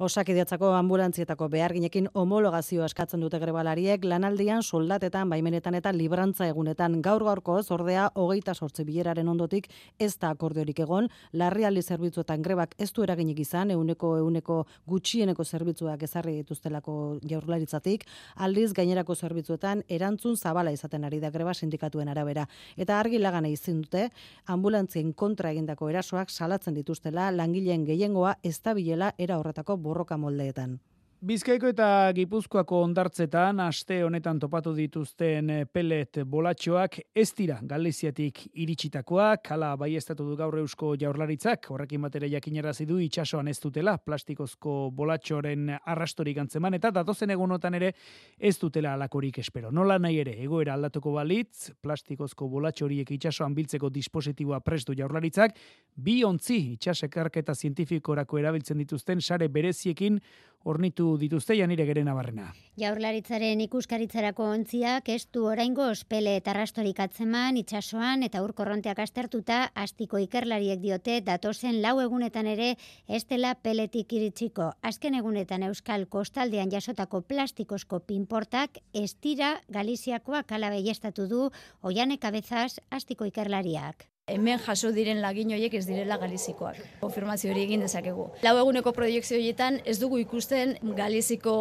Osakidetzako 0.03 0.73
ambulantzietako 0.75 1.47
beharginekin 1.47 2.09
homologazio 2.19 2.83
eskatzen 2.83 3.21
dute 3.23 3.37
grebalariek 3.39 4.03
lanaldian 4.03 4.63
soldatetan 4.63 5.29
baimenetan 5.31 5.77
eta 5.77 5.93
librantza 5.95 6.43
egunetan. 6.51 6.97
Gaur 7.05 7.23
gaurko 7.23 7.55
ordea 7.71 8.09
hogeita 8.19 8.53
sortzi 8.53 8.83
bileraren 8.83 9.29
ondotik 9.31 9.69
ez 9.99 10.17
da 10.19 10.33
akordiorik 10.35 10.81
egon. 10.83 11.07
Larrialdi 11.31 11.81
zerbitzuetan 11.81 12.43
grebak 12.43 12.73
ez 12.77 12.89
du 12.91 13.05
eraginik 13.05 13.39
izan 13.39 13.71
euneko 13.71 14.17
euneko 14.17 14.57
gutxieneko 14.85 15.45
zerbitzuak 15.45 16.03
ezarri 16.03 16.35
dituztelako 16.41 16.97
jaurlaritzatik. 17.23 18.03
Aldiz 18.35 18.73
gainerako 18.73 19.15
zerbitzuetan 19.15 19.85
erantzun 19.87 20.35
zabala 20.35 20.75
izaten 20.75 21.05
ari 21.05 21.21
da 21.21 21.31
greba 21.31 21.53
sindikatuen 21.53 22.09
arabera. 22.09 22.45
Eta 22.75 22.99
argi 22.99 23.23
lagana 23.23 23.47
izin 23.47 23.79
dute 23.85 24.09
ambulantzien 24.47 25.13
kontra 25.13 25.55
egindako 25.55 25.89
erasoak 25.95 26.29
salatzen 26.29 26.73
dituztela 26.73 27.31
langileen 27.31 27.87
gehiengoa 27.87 28.35
ez 28.43 28.57
da 28.59 28.73
bilela 28.73 29.13
era 29.17 29.39
horretako 29.39 29.77
borroka 29.93 30.17
moldeetan. 30.17 30.79
Bizkaiko 31.23 31.69
eta 31.71 31.85
Gipuzkoako 32.11 32.81
ondartzetan 32.83 33.61
aste 33.63 34.01
honetan 34.03 34.41
topatu 34.43 34.73
dituzten 34.75 35.51
eh, 35.53 35.61
pelet 35.71 36.17
bolatxoak 36.27 36.97
ez 37.15 37.29
dira 37.37 37.61
Galiziatik 37.63 38.41
iritsitakoak, 38.59 39.39
kala 39.45 39.69
baiestatu 39.79 40.25
du 40.27 40.35
gaur 40.35 40.57
eusko 40.59 40.89
jaurlaritzak, 40.99 41.69
horrekin 41.71 42.03
batera 42.03 42.27
jakinarazi 42.27 42.83
du 42.89 42.97
itsasoan 42.99 43.47
ez 43.47 43.55
dutela 43.63 43.93
plastikozko 44.03 44.73
bolatxoren 44.91 45.71
arrastorik 45.77 46.41
antzeman, 46.43 46.75
eta 46.75 46.91
datozen 46.91 47.31
egunotan 47.37 47.79
ere 47.79 47.93
ez 48.37 48.57
dutela 48.59 48.97
alakorik 48.99 49.39
espero. 49.39 49.71
Nola 49.71 49.95
nahi 50.03 50.19
ere, 50.25 50.35
egoera 50.43 50.75
aldatuko 50.75 51.15
balitz, 51.15 51.69
plastikozko 51.79 52.49
bolatxoriek 52.51 53.15
itsasoan 53.15 53.55
biltzeko 53.55 53.87
dispositiboa 53.95 54.59
prestu 54.59 54.91
jaurlaritzak, 54.99 55.55
bi 55.95 56.19
ontzi 56.27 56.59
itxasekarketa 56.73 57.55
zientifikorako 57.55 58.43
erabiltzen 58.43 58.83
dituzten 58.83 59.23
sare 59.23 59.47
bereziekin 59.47 60.19
ornitu 60.63 61.17
dituzte 61.17 61.55
janire 61.57 61.85
geren 61.85 62.07
abarrena. 62.07 62.51
Jaurlaritzaren 62.79 63.61
ikuskaritzarako 63.65 64.47
ontziak 64.55 65.09
ez 65.13 65.25
du 65.35 65.45
oraingo 65.45 65.85
ospele 65.91 66.35
eta 66.39 66.53
rastorik 66.57 66.99
atzeman 67.03 67.57
itsasoan 67.61 68.23
eta 68.27 68.41
urkorronteak 68.45 68.99
astertuta 69.03 69.59
astiko 69.85 70.21
ikerlariek 70.23 70.81
diote 70.81 71.19
datozen 71.21 71.81
lau 71.81 71.99
egunetan 72.01 72.47
ere 72.47 72.75
ez 73.07 73.23
dela 73.25 73.53
peletik 73.55 74.13
iritsiko. 74.13 74.71
Azken 74.81 75.19
egunetan 75.19 75.67
Euskal 75.69 76.07
Kostaldean 76.07 76.71
jasotako 76.71 77.21
plastikozko 77.21 77.99
pinportak 78.07 78.79
ez 78.93 79.11
dira 79.21 79.57
Galiziakoak 79.69 80.51
ala 80.51 80.73
estatu 80.73 81.27
du 81.27 81.51
oianek 81.81 82.25
abezaz 82.25 82.79
astiko 82.89 83.25
ikerlariak 83.25 84.12
hemen 84.27 84.59
jaso 84.59 84.91
diren 84.95 85.19
lagin 85.21 85.51
horiek 85.51 85.73
ez 85.75 85.85
direla 85.87 86.17
galizikoak. 86.17 86.77
Konfirmazio 87.01 87.51
hori 87.51 87.65
egin 87.67 87.83
dezakegu. 87.83 88.29
Lau 88.45 88.53
eguneko 88.61 88.93
proiektzio 88.95 89.37
horietan 89.37 89.81
ez 89.85 89.97
dugu 89.99 90.19
ikusten 90.21 90.77
galiziko 90.97 91.55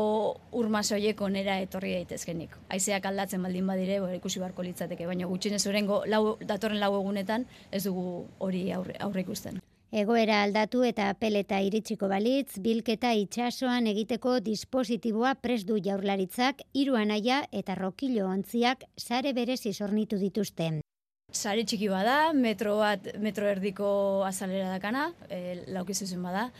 urmas 0.52 0.86
horiek 0.92 1.20
onera 1.20 1.58
etorri 1.64 1.96
daitezkenik. 1.98 2.54
Haizeak 2.70 3.06
aldatzen 3.10 3.42
baldin 3.42 3.66
badire, 3.66 3.98
bora, 4.00 4.14
ikusi 4.14 4.40
barko 4.40 4.62
litzateke, 4.62 5.06
baina 5.06 5.26
gutxinez 5.26 5.64
orengo 5.66 6.04
lau, 6.06 6.38
datorren 6.40 6.80
lau 6.80 6.94
egunetan 7.00 7.46
ez 7.72 7.82
dugu 7.88 8.26
hori 8.38 8.70
aurre, 8.72 8.96
aurre 9.00 9.26
ikusten. 9.26 9.58
Egoera 9.92 10.38
aldatu 10.42 10.86
eta 10.88 11.10
peleta 11.20 11.58
iritsiko 11.60 12.08
balitz, 12.08 12.56
bilketa 12.64 13.10
itxasoan 13.12 13.90
egiteko 13.90 14.38
dispositiboa 14.40 15.34
pres 15.34 15.66
du 15.68 15.76
jaurlaritzak, 15.82 16.62
iruan 16.72 17.10
aia 17.10 17.42
eta 17.52 17.74
rokilo 17.74 18.30
ontziak 18.30 18.86
sare 18.96 19.34
berezi 19.36 19.74
sornitu 19.74 20.16
dituzten. 20.16 20.81
Sare 21.32 21.64
txiki 21.64 21.88
bada, 21.88 22.32
metro 22.36 22.76
bat, 22.76 23.06
metro 23.18 23.46
erdiko 23.48 23.88
azalera 24.26 24.68
dakana, 24.74 25.08
e, 25.32 25.62
laukizu 25.72 26.06
zen 26.06 26.22
bada. 26.22 26.50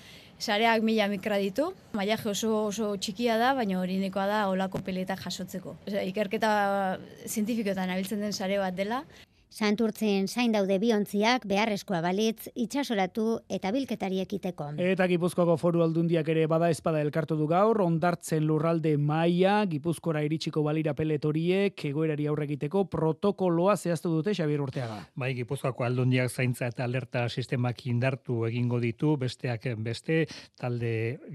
Sareak 0.42 0.82
mila 0.82 1.06
mikra 1.12 1.36
ditu, 1.38 1.68
maiaje 1.94 2.30
oso, 2.32 2.48
oso 2.70 2.88
txikia 2.96 3.36
da, 3.38 3.52
baina 3.54 3.78
hori 3.78 4.00
da 4.10 4.48
olako 4.48 4.80
peletak 4.82 5.20
jasotzeko. 5.22 5.76
Osea, 5.86 6.02
ikerketa 6.02 6.98
zientifikoetan 7.28 7.90
abiltzen 7.90 8.20
den 8.20 8.32
sare 8.32 8.58
bat 8.58 8.74
dela, 8.74 9.04
Santurtzen 9.52 10.30
zain 10.32 10.54
daude 10.54 10.78
biontziak 10.80 11.42
beharrezkoa 11.44 11.98
balitz 12.00 12.46
itxasolatu 12.56 13.24
eta 13.52 13.68
bilketari 13.74 14.22
ekiteko. 14.22 14.70
Eta 14.80 15.04
Gipuzkoako 15.10 15.58
foru 15.60 15.82
aldundiak 15.84 16.30
ere 16.32 16.46
bada 16.48 16.70
espada 16.72 17.02
elkartu 17.04 17.36
du 17.36 17.44
gaur, 17.50 17.82
ondartzen 17.84 18.46
lurralde 18.48 18.94
maia, 18.96 19.58
Gipuzkora 19.68 20.22
iritsiko 20.24 20.62
balira 20.64 20.94
peletoriek, 20.96 21.84
egoerari 21.84 22.30
aurre 22.30 22.46
egiteko 22.48 22.86
protokoloa 22.88 23.74
zehaztu 23.76 24.14
dute 24.14 24.32
Xabier 24.32 24.62
Urteaga. 24.64 24.96
Bai, 25.20 25.34
Gipuzkoako 25.36 25.84
aldundiak 25.84 26.32
zaintza 26.32 26.70
eta 26.72 26.88
alerta 26.88 27.26
sistemak 27.28 27.84
indartu 27.92 28.46
egingo 28.48 28.80
ditu, 28.80 29.18
besteak 29.20 29.68
beste, 29.84 30.22
talde 30.56 30.94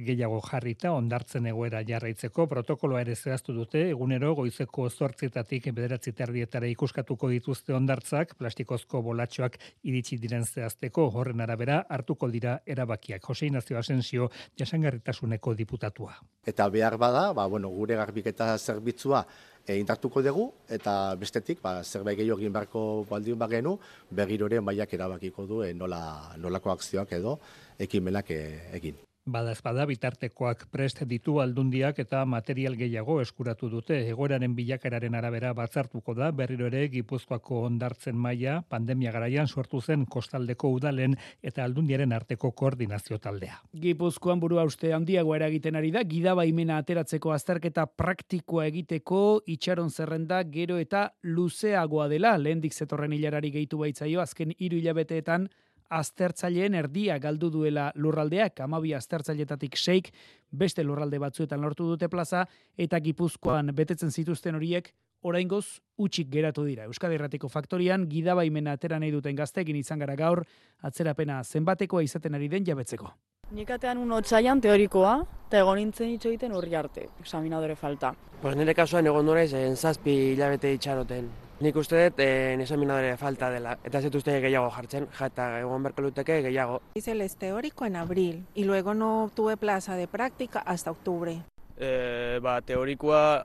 gehiago 0.09 0.41
jarrita, 0.47 0.95
ondartzen 0.97 1.51
egoera 1.53 1.83
jarraitzeko, 1.85 2.49
protokoloa 2.49 3.05
ere 3.05 3.13
zehaztu 3.13 3.53
dute, 3.53 3.85
egunero 3.91 4.33
goizeko 4.41 4.89
zortzitatik 4.89 5.69
bederatzi 5.69 6.17
terdietara 6.17 6.65
ikuskatuko 6.73 7.29
dituzte 7.29 7.77
ondartzen 7.77 8.06
hondartzak 8.07 8.37
plastikozko 8.37 9.01
bolatxoak 9.01 9.57
iritsi 9.83 10.17
diren 10.17 10.45
zehazteko 10.45 11.09
horren 11.11 11.41
arabera 11.41 11.85
hartuko 11.89 12.29
dira 12.29 12.59
erabakiak. 12.65 13.21
Jose 13.21 13.47
Inazio 13.47 13.77
Asensio 13.77 14.29
jasangarritasuneko 14.57 15.53
diputatua. 15.53 16.15
Eta 16.45 16.69
behar 16.69 16.97
bada, 16.97 17.33
ba, 17.33 17.47
bueno, 17.47 17.69
gure 17.69 17.95
garbiketa 17.95 18.57
zerbitzua 18.57 19.25
e, 19.65 19.77
indartuko 19.77 20.21
dugu 20.21 20.51
eta 20.69 21.15
bestetik 21.15 21.61
ba, 21.61 21.83
zerbait 21.83 22.17
gehiago 22.17 22.39
egin 22.39 22.53
beharko 22.53 23.05
baldin 23.09 23.37
bagenu 23.37 23.77
berriro 24.09 24.47
maiak 24.61 24.93
erabakiko 24.93 25.45
du 25.45 25.63
e, 25.63 25.73
nola, 25.73 26.33
nolako 26.37 26.71
akzioak 26.71 27.11
edo 27.11 27.39
ekimenak 27.79 28.31
e, 28.31 28.71
egin. 28.73 29.06
Bada 29.27 29.51
espada 29.51 29.83
bitartekoak 29.83 30.61
prest 30.71 31.01
ditu 31.03 31.41
aldundiak 31.43 31.97
eta 31.99 32.21
material 32.25 32.77
gehiago 32.79 33.17
eskuratu 33.19 33.67
dute. 33.67 33.97
Egoeraren 34.07 34.53
bilakeraren 34.55 35.17
arabera 35.19 35.51
batzartuko 35.57 36.15
da 36.15 36.29
berriro 36.31 36.69
ere 36.69 36.85
Gipuzkoako 36.93 37.59
ondartzen 37.67 38.15
maila 38.15 38.61
pandemia 38.69 39.11
garaian 39.11 39.51
sortu 39.51 39.81
zen 39.81 40.05
kostaldeko 40.05 40.71
udalen 40.77 41.17
eta 41.43 41.65
aldundiaren 41.65 42.15
arteko 42.15 42.53
koordinazio 42.55 43.19
taldea. 43.19 43.59
Gipuzkoan 43.75 44.39
burua 44.39 44.63
uste 44.63 44.93
handiago 44.95 45.35
eragiten 45.35 45.75
ari 45.75 45.91
da, 45.91 46.07
gidabaimena 46.07 46.79
ateratzeko 46.79 47.35
azterketa 47.35 47.83
praktikoa 47.99 48.69
egiteko 48.71 49.41
itxaron 49.45 49.91
zerrenda 49.91 50.39
gero 50.43 50.79
eta 50.79 51.09
luzeagoa 51.23 52.07
dela. 52.07 52.37
Lehendik 52.37 52.71
zetorren 52.71 53.11
hilarari 53.11 53.51
gehitu 53.51 53.83
baitzaio 53.83 54.23
azken 54.23 54.55
hiru 54.55 54.79
hilabeteetan 54.79 55.49
aztertzaileen 55.89 56.75
erdia 56.75 57.17
galdu 57.19 57.49
duela 57.49 57.91
lurraldeak, 57.95 58.59
amabi 58.65 58.93
aztertzailetatik 58.93 59.77
seik, 59.77 60.11
beste 60.51 60.83
lurralde 60.83 61.19
batzuetan 61.19 61.61
lortu 61.61 61.87
dute 61.87 62.09
plaza, 62.09 62.45
eta 62.77 62.99
gipuzkoan 62.99 63.73
betetzen 63.75 64.11
zituzten 64.11 64.55
horiek, 64.55 64.93
oraingoz 65.21 65.79
utxik 65.97 66.29
geratu 66.31 66.65
dira. 66.65 66.85
Euskadi 66.85 67.17
Erratiko 67.17 67.49
Faktorian, 67.49 68.05
gidabaimena 68.09 68.75
atera 68.77 68.99
nahi 68.99 69.11
duten 69.11 69.35
gaztekin 69.35 69.75
izan 69.79 69.99
gara 69.99 70.15
gaur, 70.15 70.43
atzerapena 70.81 71.41
zenbatekoa 71.43 72.03
izaten 72.03 72.35
ari 72.35 72.47
den 72.47 72.65
jabetzeko. 72.65 73.09
Nikatean 73.57 73.97
un 74.03 74.11
otzaian 74.11 74.61
teorikoa, 74.61 75.17
eta 75.47 75.61
egon 75.63 75.79
nintzen 75.79 76.11
hitz 76.11 76.25
egiten 76.27 76.53
urri 76.53 76.75
arte, 76.75 77.07
examinadore 77.23 77.75
falta. 77.79 78.13
Pues 78.41 78.55
nire 78.55 78.75
kasuan 78.75 79.07
egon 79.07 79.29
en 79.37 79.75
zazpi 79.75 80.33
hilabete 80.33 80.73
itxaroten. 80.73 81.46
Nik 81.57 81.73
uste 81.73 81.97
dut 81.97 82.19
eh, 82.21 82.53
examinadore 82.61 83.15
falta 83.17 83.47
dela, 83.49 83.71
eta 83.81 83.97
ez 83.97 84.11
uste 84.13 84.35
gehiago 84.43 84.67
jartzen, 84.75 85.07
jata 85.09 85.47
egon 85.57 85.87
berko 85.87 86.03
luteke 86.05 86.35
gehiago. 86.45 86.83
Hice 86.93 87.13
el 87.13 87.35
teórico 87.35 87.85
en 87.85 87.95
abril, 87.95 88.45
y 88.53 88.63
luego 88.63 88.93
no 88.93 89.31
tuve 89.33 89.57
plaza 89.57 89.95
de 89.95 90.07
práctica 90.07 90.59
hasta 90.59 90.91
octubre. 90.91 91.41
Eh, 91.77 92.39
ba, 92.43 92.61
teorikoa 92.61 93.43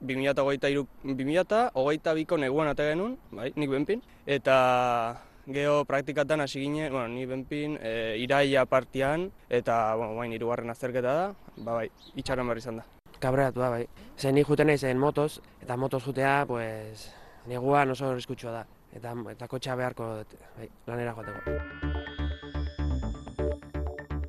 2008 0.00 2.14
biko 2.14 2.36
neguan 2.36 2.68
ate 2.68 2.90
genuen, 2.90 3.16
bai, 3.32 3.50
nik 3.56 3.70
benpin, 3.70 4.02
eta 4.26 5.22
geho 5.46 5.86
praktikatan 5.86 6.42
hasi 6.42 6.60
ginen, 6.60 6.92
bueno, 6.92 7.08
ni 7.08 7.24
benpin, 7.24 7.78
e, 7.80 8.18
iraia 8.18 8.66
partian, 8.66 9.32
eta, 9.48 9.94
bueno, 9.94 10.16
bain, 10.16 10.32
irugarren 10.32 10.68
azterketa 10.68 11.14
da, 11.14 11.34
ba, 11.56 11.80
bai, 11.80 11.90
itxaron 12.14 12.48
berri 12.48 12.60
izan 12.60 12.82
da. 12.82 12.84
Kabreatu 13.20 13.60
da, 13.60 13.70
bai. 13.70 13.88
Zer, 14.18 14.34
ni 14.34 14.44
juten 14.44 14.76
zen 14.76 14.98
motos, 14.98 15.40
eta 15.62 15.76
motos 15.76 16.04
jutea, 16.04 16.44
pues, 16.46 17.23
neguan 17.50 17.90
oso 17.90 18.10
horrezkutsua 18.10 18.52
da. 18.60 18.64
Eta, 18.94 19.14
eta 19.34 19.48
kotxa 19.50 19.76
beharko, 19.76 20.10
bai, 20.58 20.68
lanera 20.86 21.16
joateko. 21.16 22.13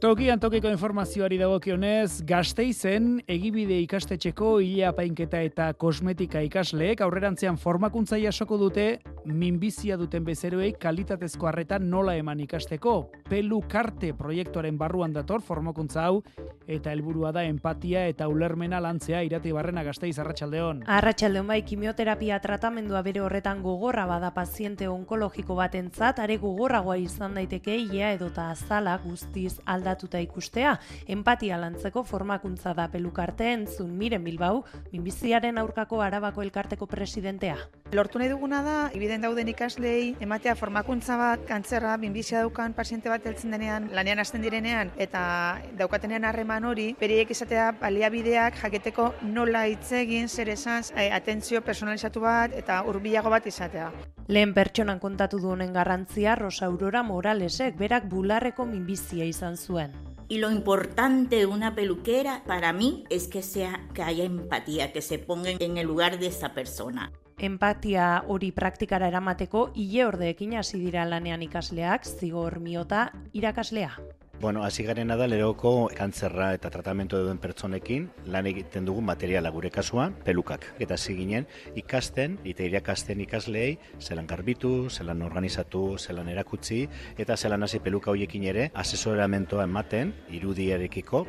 Tokian 0.05 0.37
tokiko 0.37 0.69
informazioari 0.69 1.39
dagokionez, 1.41 2.21
Gasteizen 2.29 3.23
egibide 3.25 3.79
ikastetxeko 3.87 4.51
ile 4.61 4.83
apainketa 4.85 5.39
eta 5.41 5.71
kosmetika 5.81 6.43
ikasleek 6.45 7.01
aurrerantzean 7.01 7.57
formakuntza 7.57 8.19
jasoko 8.21 8.59
dute 8.61 8.99
minbizia 9.25 9.97
duten 9.97 10.21
bezeroei 10.27 10.75
kalitatezko 10.77 11.49
harretan 11.49 11.89
nola 11.89 12.13
eman 12.19 12.43
ikasteko. 12.43 12.93
Pelu 13.25 13.63
karte 13.67 14.11
proiektuaren 14.13 14.77
barruan 14.77 15.15
dator 15.15 15.41
formakuntza 15.41 16.03
hau 16.05 16.21
eta 16.67 16.93
helburua 16.93 17.31
da 17.33 17.41
empatia 17.49 18.05
eta 18.05 18.27
ulermena 18.29 18.77
lantzea 18.85 19.23
irati 19.25 19.55
barrena 19.57 19.81
Gasteiz 19.87 20.19
Arratsaldeon. 20.21 20.83
Arratsaldeon 20.85 21.49
bai 21.49 21.63
kimioterapia 21.65 22.37
tratamendua 22.45 23.01
bere 23.01 23.25
horretan 23.25 23.65
gogorra 23.65 24.05
bada 24.05 24.29
paziente 24.37 24.87
onkologiko 24.87 25.57
batentzat 25.57 26.21
are 26.21 26.37
gogorragoa 26.37 27.01
izan 27.01 27.33
daiteke 27.41 27.81
ia 27.89 28.13
edota 28.13 28.51
azala 28.53 28.99
guztiz 29.01 29.57
aldatuta 29.95 30.19
ikustea. 30.19 30.75
Empatia 31.07 31.57
lantzeko 31.57 32.03
formakuntza 32.03 32.73
da 32.75 32.87
pelukarte 32.91 33.51
entzun 33.53 33.95
miren 33.97 34.23
bilbau, 34.23 34.63
minbiziaren 34.91 35.57
aurkako 35.57 36.01
arabako 36.01 36.43
elkarteko 36.43 36.85
presidentea. 36.85 37.55
Lortu 37.93 38.19
nahi 38.19 38.29
duguna 38.29 38.61
da, 38.65 38.75
ibiden 38.93 39.21
dauden 39.21 39.47
ikaslei, 39.47 40.15
ematea 40.19 40.55
formakuntza 40.55 41.15
bat, 41.17 41.45
kantzerra, 41.47 41.95
minbizia 41.97 42.41
daukan 42.43 42.73
paziente 42.73 43.09
bat 43.09 43.25
heltzen 43.25 43.53
denean, 43.55 43.87
lanean 43.93 44.19
hasten 44.19 44.41
direnean, 44.43 44.91
eta 44.97 45.61
daukatenean 45.77 46.25
harreman 46.25 46.65
hori, 46.65 46.89
beriek 46.99 47.31
izatea 47.31 47.71
baliabideak 47.79 48.59
jaketeko 48.63 49.13
nola 49.29 49.65
hitz 49.69 49.93
egin, 50.01 50.27
zer 50.27 50.49
esan, 50.49 50.83
eh, 50.95 51.11
atentzio 51.13 51.61
personalizatu 51.61 52.25
bat, 52.25 52.51
eta 52.57 52.81
hurbilago 52.83 53.29
bat 53.29 53.47
izatea. 53.47 53.91
Lehen 54.27 54.55
pertsonan 54.57 54.97
kontatu 54.97 55.37
duen 55.37 55.71
garrantzia 55.73 56.33
Rosa 56.35 56.65
Aurora 56.65 57.03
Moralesek 57.05 57.75
berak 57.77 58.07
bularreko 58.09 58.65
minbizia 58.65 59.25
izan 59.29 59.53
zuen. 59.55 59.84
Y 60.27 60.39
lo 60.39 60.51
importante 60.51 61.35
de 61.35 61.45
una 61.45 61.75
peluquera 61.75 62.43
para 62.47 62.73
mí 62.73 63.03
es 63.09 63.27
que 63.27 63.43
sea 63.43 63.87
que 63.93 64.01
haya 64.01 64.23
empatía, 64.23 64.91
que 64.91 65.01
se 65.01 65.19
ponga 65.19 65.51
en 65.51 65.77
el 65.77 65.85
lugar 65.85 66.19
de 66.19 66.27
esa 66.27 66.53
persona. 66.53 67.11
Empatia 67.37 68.23
hori 68.27 68.51
praktikara 68.55 69.09
eramateko 69.11 69.71
ile 69.75 70.05
ordeekin 70.05 70.55
hasi 70.55 70.79
dira 70.79 71.03
lanean 71.05 71.43
ikasleak, 71.43 72.05
zigor 72.05 72.61
miota 72.61 73.11
irakaslea. 73.33 73.99
Bueno, 74.41 74.63
hasi 74.63 74.83
garena 74.83 75.15
da 75.15 75.27
leroko 75.31 75.87
kantzerra 75.95 76.49
eta 76.53 76.69
tratamentu 76.69 77.17
duen 77.23 77.39
pertsonekin 77.39 78.09
lan 78.27 78.49
egiten 78.49 78.85
dugu 78.85 79.01
materiala 79.01 79.49
gure 79.49 79.71
kasuan, 79.71 80.13
pelukak. 80.25 80.67
Eta 80.77 80.99
hasi 80.99 81.15
ginen 81.15 81.47
ikasten, 81.79 82.37
eta 82.43 82.67
irakasten 82.67 83.23
ikasleei, 83.23 83.79
zelan 83.99 84.27
garbitu, 84.27 84.89
zelan 84.89 85.23
organizatu, 85.23 85.95
zelan 85.97 86.29
erakutsi, 86.29 86.83
eta 87.17 87.37
zelan 87.37 87.63
hasi 87.63 87.79
peluka 87.79 88.11
hoiekin 88.11 88.43
ere, 88.51 88.69
asesoramentoa 88.75 89.63
ematen, 89.63 90.13
irudiarekiko. 90.29 91.25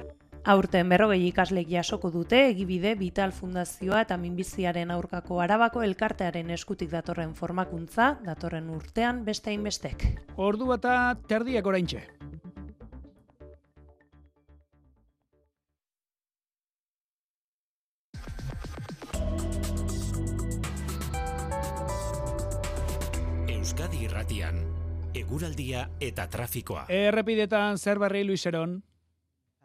Aurten 0.47 0.91
berrogei 0.91 1.25
ikaslek 1.27 1.71
jasoko 1.71 2.11
dute 2.15 2.45
egibide 2.51 2.95
Vital 2.99 3.33
Fundazioa 3.35 4.05
eta 4.05 4.19
minbiziaren 4.19 4.93
aurkako 4.95 5.41
arabako 5.43 5.83
elkartearen 5.83 6.53
eskutik 6.55 6.93
datorren 6.93 7.35
formakuntza, 7.35 8.13
datorren 8.27 8.71
urtean 8.71 9.25
beste 9.27 9.51
hainbestek. 9.51 10.07
Ordu 10.37 10.71
bata 10.71 11.17
terdiak 11.27 11.67
oraintxe. 11.67 12.16
Eguraldia 25.27 25.89
eta 26.01 26.29
trafikoa. 26.31 26.85
Errepidetan 26.89 27.79
zer 27.83 27.99
berri 27.99 28.23
Luiseron? 28.25 28.79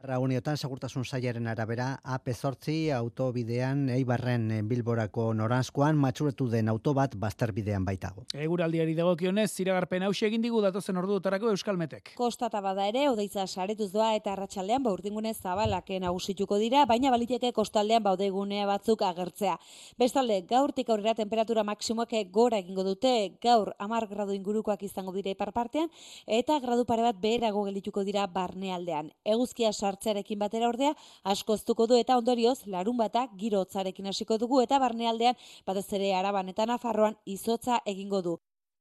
Rauniotan 0.01 0.57
segurtasun 0.57 1.03
sailaren 1.05 1.45
arabera 1.45 1.99
AP8 2.01 2.89
autobidean 2.95 3.83
Eibarren 3.93 4.47
Bilborako 4.65 5.27
noranzkoan 5.37 5.99
matxuretu 6.01 6.47
den 6.49 6.71
auto 6.73 6.95
bat 6.97 7.13
bazterbidean 7.21 7.85
baitago. 7.85 8.23
Eguraldiari 8.33 8.95
dagokionez 8.97 9.51
ziragarpen 9.51 10.01
hauxe 10.07 10.25
egin 10.25 10.41
digu 10.41 10.61
datozen 10.65 10.97
orduotarako 10.97 11.51
Euskalmetek. 11.53 12.15
Kostata 12.17 12.63
bada 12.65 12.87
ere 12.89 13.03
odeitza 13.11 13.45
saretuz 13.45 13.91
doa 13.93 14.15
eta 14.17 14.33
arratsaldean 14.33 14.81
baurdingune 14.81 15.35
zabalak 15.35 15.93
nagusituko 16.01 16.57
dira, 16.57 16.87
baina 16.89 17.11
baliteke 17.13 17.53
kostaldean 17.53 18.01
baudegune 18.01 18.65
batzuk 18.65 19.05
agertzea. 19.05 19.59
Bestalde, 20.01 20.41
gaurtik 20.49 20.89
aurrera 20.89 21.13
temperatura 21.13 21.61
maksimoak 21.63 22.17
gora 22.33 22.57
egingo 22.57 22.87
dute, 22.89 23.37
gaur 23.43 23.75
10 23.77 24.09
gradu 24.09 24.33
ingurukoak 24.33 24.81
izango 24.81 25.13
dira 25.13 25.29
iparpartean 25.29 25.93
eta 26.25 26.57
gradu 26.59 26.89
pare 26.89 27.05
bat 27.05 27.21
beherago 27.21 27.67
geldituko 27.69 28.03
dira 28.03 28.25
barnealdean. 28.25 29.13
Eguzkia 29.23 29.69
sartzearekin 29.91 30.39
batera 30.39 30.69
ordea 30.71 30.93
askoztuko 31.33 31.87
du 31.91 31.99
eta 32.03 32.17
ondorioz 32.21 32.57
larun 32.75 32.97
bata 33.03 33.27
giro 33.43 33.65
hotzarekin 33.65 34.11
hasiko 34.13 34.39
dugu 34.45 34.61
eta 34.65 34.79
barnealdean 34.85 35.35
batez 35.67 35.87
ere 35.99 36.15
araban 36.21 36.55
eta 36.55 36.69
nafarroan 36.73 37.19
izotza 37.37 37.83
egingo 37.95 38.21
du. 38.29 38.39